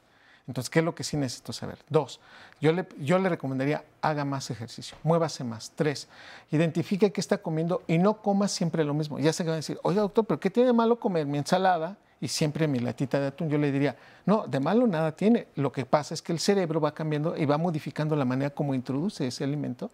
Entonces, 0.46 0.70
¿qué 0.70 0.80
es 0.80 0.84
lo 0.84 0.94
que 0.94 1.04
sí 1.04 1.16
necesito 1.16 1.52
saber? 1.52 1.78
Dos, 1.88 2.20
yo 2.60 2.72
le, 2.72 2.86
yo 2.98 3.18
le 3.18 3.28
recomendaría 3.28 3.84
haga 4.00 4.24
más 4.24 4.50
ejercicio, 4.50 4.96
muévase 5.02 5.44
más. 5.44 5.72
Tres, 5.74 6.08
identifique 6.50 7.12
qué 7.12 7.20
está 7.20 7.38
comiendo 7.38 7.82
y 7.86 7.98
no 7.98 8.20
coma 8.22 8.48
siempre 8.48 8.84
lo 8.84 8.94
mismo. 8.94 9.18
Ya 9.18 9.32
sé 9.32 9.44
que 9.44 9.50
van 9.50 9.54
a 9.54 9.56
decir, 9.56 9.78
oye 9.82 9.98
doctor, 9.98 10.24
¿pero 10.24 10.40
qué 10.40 10.50
tiene 10.50 10.68
de 10.68 10.72
malo 10.72 10.98
comer 10.98 11.26
mi 11.26 11.38
ensalada 11.38 11.96
y 12.20 12.28
siempre 12.28 12.66
mi 12.66 12.80
latita 12.80 13.20
de 13.20 13.28
atún? 13.28 13.48
Yo 13.48 13.58
le 13.58 13.70
diría, 13.70 13.96
no, 14.26 14.46
de 14.46 14.60
malo 14.60 14.86
nada 14.86 15.12
tiene. 15.12 15.46
Lo 15.54 15.72
que 15.72 15.86
pasa 15.86 16.14
es 16.14 16.22
que 16.22 16.32
el 16.32 16.38
cerebro 16.38 16.80
va 16.80 16.92
cambiando 16.92 17.36
y 17.36 17.44
va 17.44 17.58
modificando 17.58 18.16
la 18.16 18.24
manera 18.24 18.50
como 18.50 18.74
introduce 18.74 19.26
ese 19.26 19.44
alimento 19.44 19.90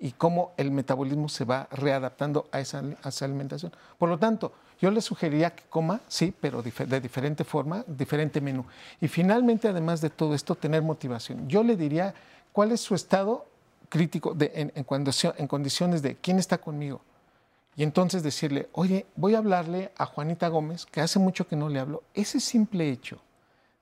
y 0.00 0.12
cómo 0.12 0.52
el 0.56 0.70
metabolismo 0.70 1.28
se 1.28 1.44
va 1.44 1.68
readaptando 1.70 2.48
a 2.50 2.60
esa, 2.60 2.82
alimentación. 3.20 3.70
Por 3.98 4.08
lo 4.08 4.18
tanto, 4.18 4.52
yo 4.80 4.90
le 4.90 5.02
sugeriría 5.02 5.54
que 5.54 5.64
coma, 5.68 6.00
sí, 6.08 6.34
pero 6.40 6.62
de 6.62 7.00
diferente 7.00 7.44
forma, 7.44 7.84
diferente 7.86 8.40
menú. 8.40 8.64
Y 9.00 9.08
finalmente, 9.08 9.68
además 9.68 10.00
de 10.00 10.08
todo 10.08 10.34
esto, 10.34 10.54
tener 10.54 10.82
motivación. 10.82 11.46
Yo 11.48 11.62
le 11.62 11.76
diría 11.76 12.14
cuál 12.52 12.72
es 12.72 12.80
su 12.80 12.94
estado 12.94 13.46
crítico 13.90 14.34
en, 14.40 14.72
en, 14.74 14.86
en 14.86 15.46
condiciones 15.46 16.00
de 16.00 16.16
quién 16.16 16.38
está 16.38 16.56
conmigo. 16.58 17.02
Y 17.76 17.82
entonces 17.82 18.22
decirle, 18.22 18.68
oye, 18.72 19.06
voy 19.16 19.34
a 19.34 19.38
hablarle 19.38 19.92
a 19.96 20.06
Juanita 20.06 20.48
Gómez, 20.48 20.86
que 20.86 21.02
hace 21.02 21.18
mucho 21.18 21.46
que 21.46 21.56
no 21.56 21.68
le 21.68 21.78
hablo. 21.78 22.02
Ese 22.14 22.40
simple 22.40 22.88
hecho 22.90 23.20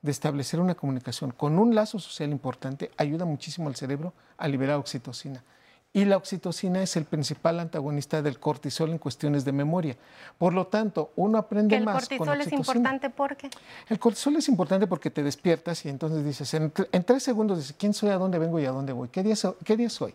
de 0.01 0.11
establecer 0.11 0.59
una 0.59 0.75
comunicación 0.75 1.31
con 1.31 1.59
un 1.59 1.75
lazo 1.75 1.99
social 1.99 2.29
importante 2.29 2.91
ayuda 2.97 3.25
muchísimo 3.25 3.67
al 3.67 3.75
cerebro 3.75 4.13
a 4.37 4.47
liberar 4.47 4.77
oxitocina. 4.77 5.43
Y 5.91 6.05
la 6.05 6.17
oxitocina 6.17 6.83
es 6.83 6.95
el 6.97 7.05
principal 7.05 7.59
antagonista 7.59 8.21
del 8.21 8.39
cortisol 8.39 8.91
en 8.91 8.99
cuestiones 8.99 9.43
de 9.43 9.51
memoria. 9.51 9.97
Por 10.37 10.53
lo 10.53 10.67
tanto, 10.67 11.11
uno 11.15 11.39
aprende 11.39 11.79
más. 11.79 12.03
¿El 12.03 12.19
cortisol 12.19 12.41
es 12.41 12.51
importante 12.51 13.09
porque? 13.09 13.49
El 13.87 13.97
cortisol 13.97 14.35
es 14.35 14.47
importante 14.49 14.85
porque 14.85 15.09
te 15.09 15.23
despiertas 15.23 15.83
y 15.85 15.89
entonces 15.89 16.23
dices, 16.23 16.53
en, 16.53 16.71
tres 16.71 17.23
segundos 17.23 17.57
dices, 17.57 17.75
¿quién 17.77 17.95
soy, 17.95 18.09
a 18.09 18.19
dónde 18.19 18.37
vengo 18.37 18.59
y 18.59 18.65
a 18.65 18.71
dónde 18.71 18.93
voy? 18.93 19.09
¿Qué 19.09 19.23
día, 19.23 19.35
¿Qué 19.63 19.75
día 19.75 19.89
soy? 19.89 20.13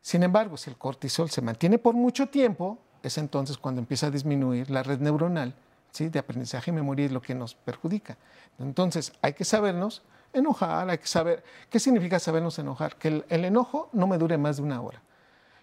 Sin 0.00 0.22
embargo, 0.22 0.56
si 0.56 0.70
el 0.70 0.76
cortisol 0.76 1.30
se 1.30 1.42
mantiene 1.42 1.78
por 1.78 1.94
mucho 1.94 2.28
tiempo, 2.28 2.78
es 3.02 3.18
entonces 3.18 3.58
cuando 3.58 3.80
empieza 3.80 4.06
a 4.06 4.10
disminuir 4.10 4.70
la 4.70 4.82
red 4.82 5.00
neuronal 5.00 5.54
¿sí? 5.92 6.08
de 6.08 6.18
aprendizaje 6.18 6.70
y 6.70 6.74
memoria 6.74 7.04
y 7.06 7.08
lo 7.10 7.20
que 7.20 7.34
nos 7.34 7.54
perjudica. 7.54 8.16
Entonces, 8.58 9.12
hay 9.20 9.34
que 9.34 9.44
sabernos 9.44 10.02
enojar, 10.34 10.88
hay 10.88 10.98
que 10.98 11.06
saber, 11.06 11.42
¿qué 11.70 11.78
significa 11.78 12.18
sabernos 12.18 12.58
enojar? 12.58 12.96
Que 12.96 13.24
el, 13.28 13.44
enojo 13.44 13.88
no 13.92 14.06
me 14.06 14.18
dure 14.18 14.38
más 14.38 14.56
de 14.56 14.62
una 14.62 14.80
hora. 14.80 15.00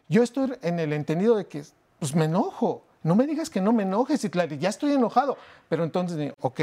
Yo 0.07 0.23
estoy 0.23 0.53
en 0.61 0.79
el 0.79 0.93
entendido 0.93 1.35
de 1.35 1.45
que, 1.45 1.63
pues 1.99 2.15
me 2.15 2.25
enojo, 2.25 2.83
no 3.03 3.15
me 3.15 3.25
digas 3.25 3.49
que 3.49 3.61
no 3.61 3.73
me 3.73 3.83
enojes, 3.83 4.23
y 4.23 4.29
claro, 4.29 4.55
ya 4.55 4.69
estoy 4.69 4.93
enojado, 4.93 5.37
pero 5.69 5.83
entonces, 5.83 6.33
ok, 6.41 6.61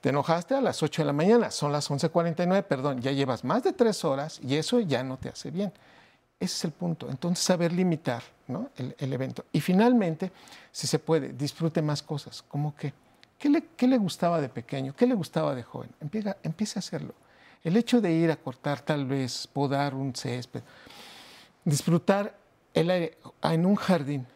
te 0.00 0.10
enojaste 0.10 0.54
a 0.54 0.60
las 0.60 0.82
8 0.82 1.02
de 1.02 1.06
la 1.06 1.12
mañana, 1.14 1.50
son 1.50 1.72
las 1.72 1.90
11.49, 1.90 2.62
perdón, 2.64 3.00
ya 3.00 3.10
llevas 3.12 3.42
más 3.42 3.62
de 3.62 3.72
tres 3.72 4.04
horas 4.04 4.38
y 4.42 4.56
eso 4.56 4.80
ya 4.80 5.02
no 5.02 5.16
te 5.16 5.30
hace 5.30 5.50
bien. 5.50 5.72
Ese 6.38 6.56
es 6.56 6.64
el 6.64 6.72
punto. 6.72 7.08
Entonces, 7.08 7.42
saber 7.42 7.72
limitar 7.72 8.22
el, 8.76 8.94
el, 8.98 9.12
evento. 9.14 9.46
Y 9.50 9.60
finalmente, 9.60 10.30
si 10.70 10.86
se 10.86 10.98
puede, 10.98 11.32
disfrute 11.32 11.80
más 11.80 12.02
cosas, 12.02 12.42
como 12.42 12.76
que, 12.76 12.92
¿qué 13.38 13.48
le, 13.48 13.64
qué 13.76 13.86
le 13.86 13.96
gustaba 13.96 14.42
de 14.42 14.50
pequeño? 14.50 14.94
¿Qué 14.94 15.06
le 15.06 15.14
gustaba 15.14 15.54
de 15.54 15.62
joven? 15.62 15.88
Empieza, 16.00 16.36
empiece 16.42 16.78
a 16.78 16.80
hacerlo. 16.80 17.14
El 17.64 17.76
hecho 17.78 18.00
de 18.00 18.12
ir 18.12 18.30
a 18.30 18.36
cortar 18.36 18.80
tal 18.82 19.06
vez, 19.06 19.46
podar 19.46 19.94
un 19.94 20.14
césped, 20.14 20.62
disfrutar 21.64 22.34
el 22.74 22.90
aire 22.90 23.18
en 23.42 23.64
un 23.64 23.74
jardín, 23.74 24.26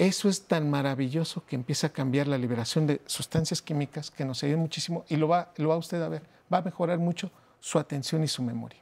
eso 0.00 0.28
es 0.28 0.46
tan 0.46 0.70
maravilloso 0.70 1.44
que 1.44 1.56
empieza 1.56 1.88
a 1.88 1.90
cambiar 1.90 2.26
la 2.26 2.38
liberación 2.38 2.86
de 2.86 3.00
sustancias 3.06 3.60
químicas 3.60 4.10
que 4.10 4.24
nos 4.24 4.42
ayudan 4.42 4.60
muchísimo 4.60 5.04
y 5.08 5.16
lo 5.16 5.28
va, 5.28 5.52
lo 5.56 5.68
va 5.70 5.76
usted 5.76 6.00
a 6.02 6.08
ver. 6.08 6.22
Va 6.52 6.58
a 6.58 6.62
mejorar 6.62 6.98
mucho 6.98 7.30
su 7.60 7.78
atención 7.78 8.24
y 8.24 8.28
su 8.28 8.42
memoria. 8.42 8.80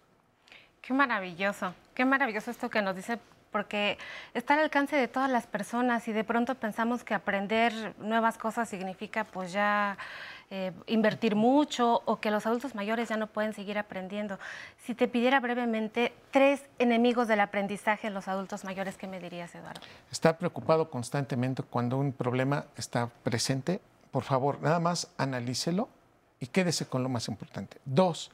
Qué 0.80 0.92
maravilloso, 0.92 1.74
qué 1.94 2.04
maravilloso 2.04 2.52
esto 2.52 2.70
que 2.70 2.82
nos 2.82 2.94
dice 2.94 3.18
porque 3.50 3.98
está 4.34 4.54
al 4.54 4.60
alcance 4.60 4.94
de 4.94 5.08
todas 5.08 5.30
las 5.30 5.46
personas 5.46 6.06
y 6.06 6.12
de 6.12 6.22
pronto 6.22 6.54
pensamos 6.54 7.02
que 7.02 7.14
aprender 7.14 7.94
nuevas 7.98 8.38
cosas 8.38 8.68
significa 8.68 9.24
pues 9.24 9.52
ya 9.52 9.98
eh, 10.50 10.72
invertir 10.86 11.36
mucho 11.36 12.02
o 12.06 12.20
que 12.20 12.30
los 12.30 12.46
adultos 12.46 12.74
mayores 12.74 13.10
ya 13.10 13.18
no 13.18 13.26
pueden 13.26 13.52
seguir 13.52 13.76
aprendiendo. 13.76 14.38
Si 14.84 14.94
te 14.94 15.06
pidiera 15.06 15.40
brevemente 15.40 16.14
tres 16.30 16.62
enemigos 16.78 17.28
del 17.28 17.40
aprendizaje 17.40 18.06
en 18.06 18.14
los 18.14 18.28
adultos 18.28 18.64
mayores, 18.64 18.96
¿qué 18.96 19.06
me 19.06 19.20
dirías, 19.20 19.54
Eduardo? 19.54 19.82
Estar 20.10 20.38
preocupado 20.38 20.88
constantemente 20.88 21.62
cuando 21.62 21.98
un 21.98 22.12
problema 22.12 22.64
está 22.76 23.10
presente. 23.22 23.80
Por 24.10 24.24
favor, 24.24 24.62
nada 24.62 24.80
más 24.80 25.08
analícelo 25.18 25.90
y 26.40 26.46
quédese 26.46 26.86
con 26.86 27.02
lo 27.02 27.10
más 27.10 27.28
importante. 27.28 27.76
Dos, 27.84 28.30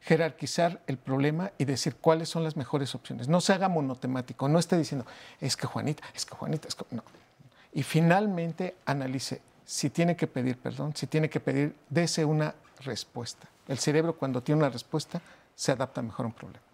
jerarquizar 0.00 0.80
el 0.86 0.96
problema 0.96 1.52
y 1.58 1.66
decir 1.66 1.96
cuáles 1.96 2.30
son 2.30 2.44
las 2.44 2.56
mejores 2.56 2.94
opciones. 2.94 3.28
No 3.28 3.42
se 3.42 3.52
haga 3.52 3.68
monotemático, 3.68 4.48
no 4.48 4.58
esté 4.58 4.78
diciendo, 4.78 5.06
es 5.40 5.56
que 5.56 5.66
Juanita, 5.66 6.04
es 6.14 6.24
que 6.24 6.34
Juanita, 6.34 6.68
es 6.68 6.74
que... 6.74 6.84
No. 6.90 7.02
Y 7.74 7.82
finalmente 7.82 8.76
analice 8.86 9.42
si 9.68 9.90
tiene 9.90 10.16
que 10.16 10.26
pedir 10.26 10.56
perdón, 10.56 10.96
si 10.96 11.06
tiene 11.06 11.28
que 11.28 11.40
pedir, 11.40 11.76
dese 11.90 12.24
una 12.24 12.54
respuesta. 12.80 13.46
El 13.68 13.78
cerebro 13.78 14.16
cuando 14.16 14.42
tiene 14.42 14.60
una 14.60 14.70
respuesta 14.70 15.20
se 15.54 15.72
adapta 15.72 16.00
mejor 16.00 16.24
a 16.24 16.28
un 16.28 16.32
problema. 16.32 16.64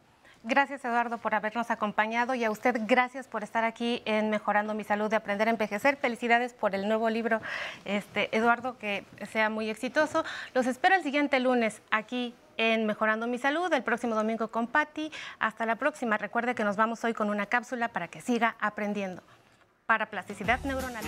Gracias 0.45 0.85
Eduardo 0.85 1.19
por 1.19 1.35
habernos 1.35 1.73
acompañado 1.73 2.37
y 2.37 2.45
a 2.45 2.53
usted 2.53 2.83
gracias 2.87 3.27
por 3.27 3.43
estar 3.43 3.65
aquí 3.65 4.01
en 4.05 4.31
Mejorando 4.31 4.75
mi 4.75 4.85
Salud 4.85 5.11
de 5.11 5.17
Aprender 5.17 5.49
a 5.49 5.51
Envejecer. 5.51 5.97
Felicidades 5.97 6.53
por 6.53 6.77
el 6.77 6.87
nuevo 6.87 7.11
libro, 7.11 7.41
este, 7.85 8.29
Eduardo, 8.37 8.79
que 8.79 9.05
sea 9.33 9.51
muy 9.51 9.71
exitoso. 9.71 10.23
Los 10.55 10.69
espero 10.69 10.95
el 10.95 11.03
siguiente 11.03 11.41
lunes 11.41 11.83
aquí 11.91 12.33
en 12.59 12.87
Mejorando 12.87 13.27
mi 13.27 13.39
Salud, 13.39 13.73
el 13.73 13.83
próximo 13.83 14.15
domingo 14.15 14.53
con 14.53 14.69
Patti. 14.69 15.11
Hasta 15.41 15.67
la 15.67 15.75
próxima. 15.75 16.17
Recuerde 16.17 16.55
que 16.55 16.63
nos 16.63 16.77
vamos 16.77 17.03
hoy 17.03 17.13
con 17.13 17.29
una 17.29 17.47
cápsula 17.47 17.89
para 17.89 18.07
que 18.07 18.21
siga 18.21 18.55
aprendiendo. 18.61 19.21
Para 19.87 20.07
plasticidad 20.11 20.61
neuronal. 20.61 21.05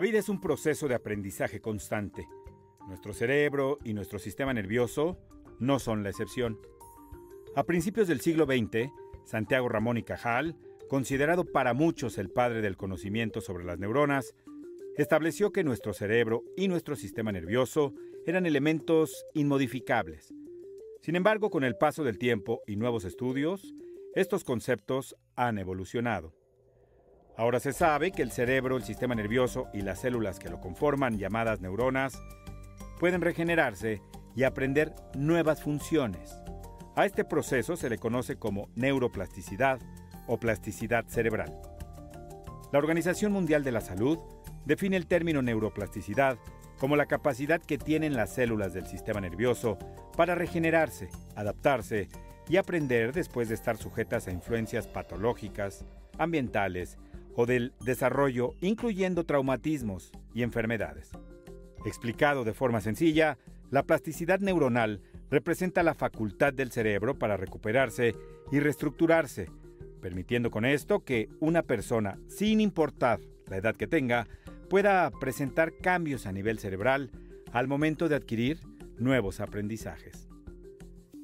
Vida 0.00 0.18
es 0.18 0.28
un 0.28 0.38
proceso 0.38 0.86
de 0.86 0.94
aprendizaje 0.94 1.60
constante. 1.60 2.28
Nuestro 2.86 3.14
cerebro 3.14 3.78
y 3.82 3.94
nuestro 3.94 4.18
sistema 4.18 4.52
nervioso 4.52 5.18
no 5.58 5.78
son 5.78 6.02
la 6.02 6.10
excepción. 6.10 6.60
A 7.56 7.64
principios 7.64 8.06
del 8.06 8.20
siglo 8.20 8.44
XX, 8.44 8.90
Santiago 9.24 9.66
Ramón 9.68 9.96
y 9.96 10.02
Cajal, 10.02 10.56
considerado 10.90 11.46
para 11.46 11.72
muchos 11.72 12.18
el 12.18 12.28
padre 12.28 12.60
del 12.60 12.76
conocimiento 12.76 13.40
sobre 13.40 13.64
las 13.64 13.78
neuronas, 13.78 14.34
estableció 14.98 15.52
que 15.52 15.64
nuestro 15.64 15.94
cerebro 15.94 16.44
y 16.54 16.68
nuestro 16.68 16.94
sistema 16.94 17.32
nervioso 17.32 17.94
eran 18.26 18.44
elementos 18.44 19.24
inmodificables. 19.32 20.34
Sin 21.00 21.16
embargo, 21.16 21.48
con 21.48 21.64
el 21.64 21.76
paso 21.76 22.04
del 22.04 22.18
tiempo 22.18 22.60
y 22.66 22.76
nuevos 22.76 23.04
estudios, 23.04 23.74
estos 24.14 24.44
conceptos 24.44 25.16
han 25.34 25.58
evolucionado. 25.58 26.37
Ahora 27.38 27.60
se 27.60 27.72
sabe 27.72 28.10
que 28.10 28.22
el 28.22 28.32
cerebro, 28.32 28.76
el 28.76 28.82
sistema 28.82 29.14
nervioso 29.14 29.68
y 29.72 29.82
las 29.82 30.00
células 30.00 30.40
que 30.40 30.48
lo 30.48 30.60
conforman, 30.60 31.18
llamadas 31.18 31.60
neuronas, 31.60 32.20
pueden 32.98 33.20
regenerarse 33.20 34.02
y 34.34 34.42
aprender 34.42 34.92
nuevas 35.14 35.62
funciones. 35.62 36.36
A 36.96 37.06
este 37.06 37.24
proceso 37.24 37.76
se 37.76 37.88
le 37.88 37.98
conoce 37.98 38.34
como 38.34 38.68
neuroplasticidad 38.74 39.78
o 40.26 40.40
plasticidad 40.40 41.06
cerebral. 41.06 41.56
La 42.72 42.80
Organización 42.80 43.30
Mundial 43.30 43.62
de 43.62 43.70
la 43.70 43.82
Salud 43.82 44.18
define 44.64 44.96
el 44.96 45.06
término 45.06 45.40
neuroplasticidad 45.40 46.38
como 46.80 46.96
la 46.96 47.06
capacidad 47.06 47.60
que 47.60 47.78
tienen 47.78 48.16
las 48.16 48.34
células 48.34 48.74
del 48.74 48.88
sistema 48.88 49.20
nervioso 49.20 49.78
para 50.16 50.34
regenerarse, 50.34 51.08
adaptarse 51.36 52.08
y 52.48 52.56
aprender 52.56 53.12
después 53.12 53.48
de 53.48 53.54
estar 53.54 53.76
sujetas 53.76 54.26
a 54.26 54.32
influencias 54.32 54.88
patológicas, 54.88 55.84
ambientales 56.18 56.98
o 57.40 57.46
del 57.46 57.72
desarrollo, 57.84 58.56
incluyendo 58.60 59.22
traumatismos 59.22 60.10
y 60.34 60.42
enfermedades. 60.42 61.12
Explicado 61.86 62.42
de 62.42 62.52
forma 62.52 62.80
sencilla, 62.80 63.38
la 63.70 63.84
plasticidad 63.84 64.40
neuronal 64.40 65.02
representa 65.30 65.84
la 65.84 65.94
facultad 65.94 66.52
del 66.52 66.72
cerebro 66.72 67.16
para 67.16 67.36
recuperarse 67.36 68.16
y 68.50 68.58
reestructurarse, 68.58 69.48
permitiendo 70.00 70.50
con 70.50 70.64
esto 70.64 71.04
que 71.04 71.28
una 71.38 71.62
persona, 71.62 72.18
sin 72.26 72.60
importar 72.60 73.20
la 73.48 73.58
edad 73.58 73.76
que 73.76 73.86
tenga, 73.86 74.26
pueda 74.68 75.08
presentar 75.12 75.76
cambios 75.80 76.26
a 76.26 76.32
nivel 76.32 76.58
cerebral 76.58 77.12
al 77.52 77.68
momento 77.68 78.08
de 78.08 78.16
adquirir 78.16 78.58
nuevos 78.98 79.38
aprendizajes. 79.38 80.28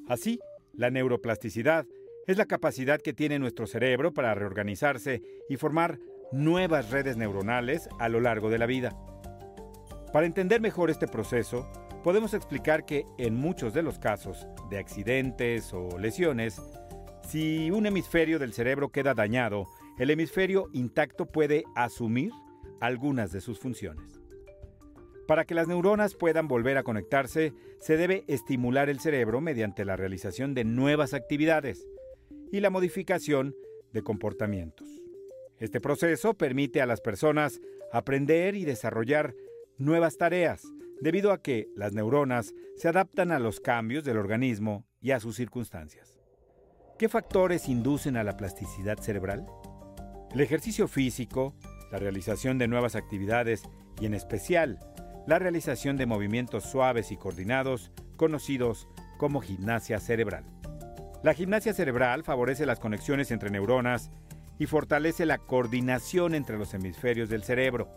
Así, 0.07 0.39
la 0.71 0.89
neuroplasticidad 0.91 1.85
es 2.27 2.37
la 2.37 2.45
capacidad 2.45 2.99
que 2.99 3.13
tiene 3.13 3.39
nuestro 3.39 3.67
cerebro 3.67 4.13
para 4.13 4.33
reorganizarse 4.33 5.21
y 5.47 5.57
formar 5.57 5.99
nuevas 6.31 6.89
redes 6.89 7.17
neuronales 7.17 7.87
a 7.99 8.09
lo 8.09 8.19
largo 8.19 8.49
de 8.49 8.57
la 8.57 8.65
vida. 8.65 8.95
Para 10.11 10.25
entender 10.25 10.61
mejor 10.61 10.89
este 10.89 11.07
proceso, 11.07 11.67
podemos 12.03 12.33
explicar 12.33 12.85
que 12.85 13.05
en 13.17 13.35
muchos 13.35 13.73
de 13.73 13.83
los 13.83 13.99
casos 13.99 14.47
de 14.69 14.79
accidentes 14.79 15.73
o 15.73 15.99
lesiones, 15.99 16.61
si 17.27 17.69
un 17.71 17.85
hemisferio 17.85 18.39
del 18.39 18.53
cerebro 18.53 18.89
queda 18.89 19.13
dañado, 19.13 19.65
el 19.99 20.09
hemisferio 20.09 20.67
intacto 20.73 21.25
puede 21.25 21.63
asumir 21.75 22.31
algunas 22.81 23.31
de 23.31 23.41
sus 23.41 23.59
funciones. 23.59 24.19
Para 25.27 25.45
que 25.45 25.55
las 25.55 25.67
neuronas 25.67 26.15
puedan 26.15 26.47
volver 26.47 26.77
a 26.77 26.83
conectarse, 26.83 27.53
se 27.79 27.97
debe 27.97 28.23
estimular 28.27 28.89
el 28.89 28.99
cerebro 28.99 29.41
mediante 29.41 29.83
la 29.83 29.95
realización 29.95 30.53
de 30.53 30.63
nuevas 30.63 31.13
actividades 31.15 31.87
y 32.55 32.61
la 32.61 32.69
modificación 32.69 33.53
de 33.91 34.01
comportamientos. 34.01 34.87
Este 35.59 35.81
proceso 35.81 36.35
permite 36.35 36.81
a 36.81 36.85
las 36.85 37.01
personas 37.01 37.59
aprender 37.91 38.55
y 38.55 38.63
desarrollar 38.63 39.35
nuevas 39.77 40.15
tareas, 40.15 40.63
debido 41.01 41.33
a 41.33 41.41
que 41.41 41.67
las 41.75 41.91
neuronas 41.91 42.53
se 42.77 42.87
adaptan 42.87 43.33
a 43.33 43.39
los 43.39 43.59
cambios 43.59 44.05
del 44.05 44.15
organismo 44.15 44.85
y 45.01 45.11
a 45.11 45.19
sus 45.19 45.35
circunstancias. 45.35 46.17
¿Qué 46.97 47.09
factores 47.09 47.67
inducen 47.67 48.15
a 48.15 48.23
la 48.23 48.37
plasticidad 48.37 48.99
cerebral? 48.99 49.45
El 50.31 50.39
ejercicio 50.39 50.87
físico, 50.87 51.57
la 51.91 51.99
realización 51.99 52.57
de 52.57 52.69
nuevas 52.69 52.95
actividades 52.95 53.63
y 53.99 54.05
en 54.05 54.13
especial 54.13 54.79
la 55.27 55.39
realización 55.39 55.97
de 55.97 56.05
movimientos 56.05 56.63
suaves 56.63 57.11
y 57.11 57.17
coordinados 57.17 57.91
conocidos 58.15 58.87
como 59.17 59.41
gimnasia 59.41 59.99
cerebral. 59.99 60.45
La 61.25 61.33
gimnasia 61.33 61.73
cerebral 61.73 62.23
favorece 62.23 62.67
las 62.67 62.79
conexiones 62.79 63.31
entre 63.31 63.49
neuronas 63.49 64.11
y 64.59 64.67
fortalece 64.67 65.25
la 65.25 65.39
coordinación 65.39 66.35
entre 66.35 66.55
los 66.55 66.75
hemisferios 66.75 67.29
del 67.29 67.41
cerebro. 67.41 67.89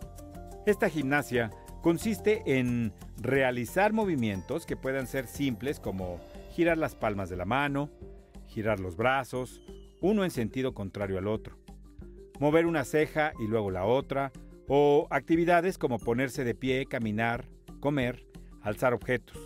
Esta 0.65 0.89
gimnasia 0.89 1.51
consiste 1.83 2.41
en 2.47 2.91
realizar 3.21 3.93
movimientos 3.93 4.65
que 4.65 4.75
puedan 4.75 5.05
ser 5.05 5.27
simples 5.27 5.79
como 5.79 6.19
girar 6.53 6.79
las 6.79 6.95
palmas 6.95 7.29
de 7.29 7.35
la 7.35 7.45
mano, 7.45 7.91
girar 8.47 8.79
los 8.79 8.95
brazos, 8.95 9.61
uno 10.01 10.23
en 10.23 10.31
sentido 10.31 10.73
contrario 10.73 11.19
al 11.19 11.27
otro, 11.27 11.55
mover 12.39 12.65
una 12.65 12.83
ceja 12.83 13.33
y 13.39 13.45
luego 13.45 13.69
la 13.69 13.85
otra, 13.85 14.31
o 14.67 15.05
actividades 15.11 15.77
como 15.77 15.99
ponerse 15.99 16.43
de 16.43 16.55
pie, 16.55 16.87
caminar, 16.87 17.45
comer, 17.79 18.25
alzar 18.63 18.95
objetos. 18.95 19.37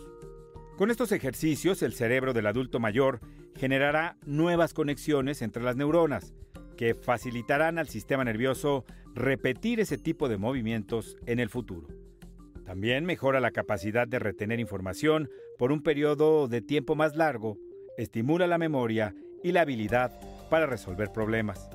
Con 0.77 0.89
estos 0.89 1.11
ejercicios 1.11 1.83
el 1.83 1.93
cerebro 1.93 2.31
del 2.31 2.47
adulto 2.47 2.79
mayor 2.79 3.19
generará 3.55 4.17
nuevas 4.25 4.73
conexiones 4.73 5.41
entre 5.41 5.63
las 5.63 5.75
neuronas, 5.75 6.33
que 6.77 6.95
facilitarán 6.95 7.77
al 7.77 7.87
sistema 7.87 8.23
nervioso 8.23 8.85
repetir 9.13 9.79
ese 9.79 9.97
tipo 9.97 10.27
de 10.29 10.37
movimientos 10.37 11.17
en 11.25 11.39
el 11.39 11.49
futuro. 11.49 11.87
También 12.65 13.05
mejora 13.05 13.39
la 13.39 13.51
capacidad 13.51 14.07
de 14.07 14.19
retener 14.19 14.59
información 14.59 15.29
por 15.57 15.71
un 15.71 15.83
periodo 15.83 16.47
de 16.47 16.61
tiempo 16.61 16.95
más 16.95 17.15
largo, 17.15 17.57
estimula 17.97 18.47
la 18.47 18.57
memoria 18.57 19.13
y 19.43 19.51
la 19.51 19.61
habilidad 19.61 20.19
para 20.49 20.65
resolver 20.65 21.11
problemas. 21.11 21.69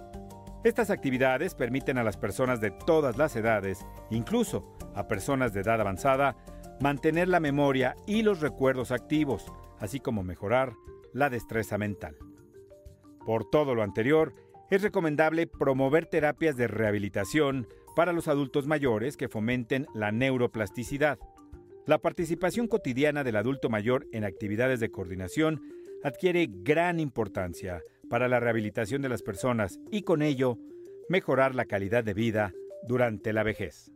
Estas 0.65 0.91
actividades 0.91 1.55
permiten 1.55 1.99
a 1.99 2.03
las 2.03 2.17
personas 2.17 2.61
de 2.61 2.73
todas 2.73 3.17
las 3.17 3.37
edades, 3.37 3.87
incluso 4.11 4.77
a 4.95 5.07
personas 5.07 5.53
de 5.53 5.61
edad 5.61 5.81
avanzada, 5.81 6.37
mantener 6.81 7.29
la 7.29 7.39
memoria 7.39 7.95
y 8.07 8.23
los 8.23 8.41
recuerdos 8.41 8.91
activos, 8.91 9.47
así 9.79 10.01
como 10.01 10.25
mejorar 10.25 10.73
la 11.13 11.31
destreza 11.31 11.79
mental. 11.79 12.17
Por 13.25 13.49
todo 13.49 13.75
lo 13.75 13.83
anterior, 13.83 14.35
es 14.71 14.83
recomendable 14.83 15.47
promover 15.47 16.07
terapias 16.07 16.57
de 16.57 16.69
rehabilitación 16.69 17.69
para 17.97 18.13
los 18.13 18.29
adultos 18.29 18.67
mayores 18.67 19.17
que 19.17 19.29
fomenten 19.29 19.87
la 19.95 20.13
neuroplasticidad. 20.13 21.19
La 21.87 21.99
participación 21.99 22.69
cotidiana 22.69 23.25
del 23.25 23.37
adulto 23.37 23.71
mayor 23.71 24.07
en 24.13 24.25
actividades 24.25 24.79
de 24.79 24.91
coordinación 24.91 25.63
adquiere 26.05 26.49
gran 26.49 27.01
importancia 27.01 27.83
para 28.09 28.29
la 28.29 28.41
rehabilitación 28.41 29.03
de 29.03 29.09
las 29.09 29.23
personas 29.23 29.79
y 29.91 30.03
con 30.03 30.23
ello 30.23 30.59
mejorar 31.09 31.55
la 31.55 31.65
calidad 31.65 32.05
de 32.05 32.15
vida 32.15 32.53
durante 32.83 33.33
la 33.33 33.43
vejez. 33.43 33.91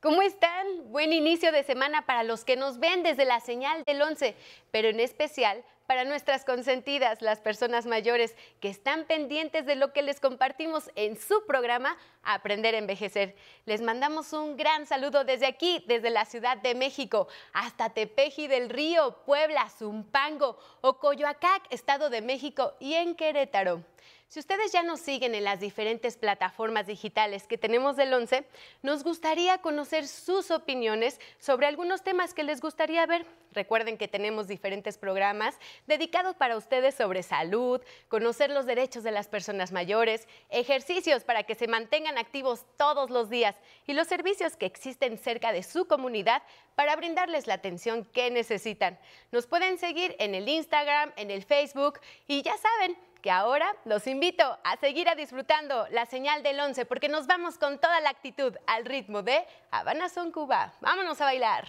¿Cómo 0.00 0.22
están? 0.22 0.66
Buen 0.92 1.12
inicio 1.12 1.50
de 1.50 1.64
semana 1.64 2.06
para 2.06 2.22
los 2.22 2.44
que 2.44 2.56
nos 2.56 2.78
ven 2.78 3.02
desde 3.02 3.24
la 3.24 3.40
señal 3.40 3.82
del 3.84 4.00
11, 4.00 4.36
pero 4.70 4.88
en 4.88 5.00
especial 5.00 5.64
para 5.88 6.04
nuestras 6.04 6.44
consentidas, 6.44 7.22
las 7.22 7.40
personas 7.40 7.86
mayores 7.86 8.36
que 8.60 8.68
están 8.68 9.06
pendientes 9.06 9.64
de 9.64 9.74
lo 9.74 9.94
que 9.94 10.02
les 10.02 10.20
compartimos 10.20 10.90
en 10.96 11.18
su 11.18 11.46
programa 11.46 11.96
Aprender 12.22 12.74
a 12.74 12.78
Envejecer. 12.78 13.34
Les 13.64 13.80
mandamos 13.80 14.34
un 14.34 14.58
gran 14.58 14.84
saludo 14.84 15.24
desde 15.24 15.46
aquí, 15.46 15.82
desde 15.88 16.10
la 16.10 16.26
Ciudad 16.26 16.58
de 16.58 16.74
México, 16.74 17.26
hasta 17.54 17.88
Tepeji 17.88 18.48
del 18.48 18.68
Río, 18.68 19.16
Puebla, 19.24 19.66
Zumpango, 19.70 20.58
Ocoyoacac, 20.82 21.62
Estado 21.70 22.10
de 22.10 22.20
México 22.20 22.74
y 22.80 22.92
en 22.92 23.14
Querétaro. 23.14 23.82
Si 24.28 24.40
ustedes 24.40 24.72
ya 24.72 24.82
nos 24.82 25.00
siguen 25.00 25.34
en 25.34 25.44
las 25.44 25.58
diferentes 25.58 26.18
plataformas 26.18 26.86
digitales 26.86 27.46
que 27.46 27.56
tenemos 27.56 27.96
del 27.96 28.12
11, 28.12 28.44
nos 28.82 29.02
gustaría 29.02 29.56
conocer 29.62 30.06
sus 30.06 30.50
opiniones 30.50 31.18
sobre 31.38 31.66
algunos 31.66 32.02
temas 32.02 32.34
que 32.34 32.42
les 32.42 32.60
gustaría 32.60 33.06
ver. 33.06 33.24
Recuerden 33.52 33.96
que 33.96 34.06
tenemos 34.06 34.46
diferentes 34.46 34.98
programas 34.98 35.56
dedicados 35.86 36.36
para 36.36 36.58
ustedes 36.58 36.94
sobre 36.94 37.22
salud, 37.22 37.80
conocer 38.08 38.50
los 38.50 38.66
derechos 38.66 39.02
de 39.02 39.12
las 39.12 39.28
personas 39.28 39.72
mayores, 39.72 40.28
ejercicios 40.50 41.24
para 41.24 41.44
que 41.44 41.54
se 41.54 41.66
mantengan 41.66 42.18
activos 42.18 42.66
todos 42.76 43.08
los 43.08 43.30
días 43.30 43.56
y 43.86 43.94
los 43.94 44.08
servicios 44.08 44.56
que 44.56 44.66
existen 44.66 45.16
cerca 45.16 45.52
de 45.52 45.62
su 45.62 45.86
comunidad 45.86 46.42
para 46.74 46.94
brindarles 46.96 47.46
la 47.46 47.54
atención 47.54 48.04
que 48.04 48.30
necesitan. 48.30 48.98
Nos 49.32 49.46
pueden 49.46 49.78
seguir 49.78 50.14
en 50.18 50.34
el 50.34 50.46
Instagram, 50.50 51.14
en 51.16 51.30
el 51.30 51.42
Facebook 51.44 51.98
y 52.26 52.42
ya 52.42 52.56
saben, 52.58 52.96
que 53.28 53.32
ahora 53.32 53.76
los 53.84 54.06
invito 54.06 54.58
a 54.64 54.78
seguir 54.78 55.06
a 55.06 55.14
disfrutando 55.14 55.86
la 55.90 56.06
señal 56.06 56.42
del 56.42 56.58
11 56.58 56.86
porque 56.86 57.10
nos 57.10 57.26
vamos 57.26 57.58
con 57.58 57.78
toda 57.78 58.00
la 58.00 58.08
actitud 58.08 58.56
al 58.66 58.86
ritmo 58.86 59.20
de 59.20 59.44
Habana 59.70 60.08
Son 60.08 60.32
Cuba. 60.32 60.72
Vámonos 60.80 61.20
a 61.20 61.26
bailar. 61.26 61.68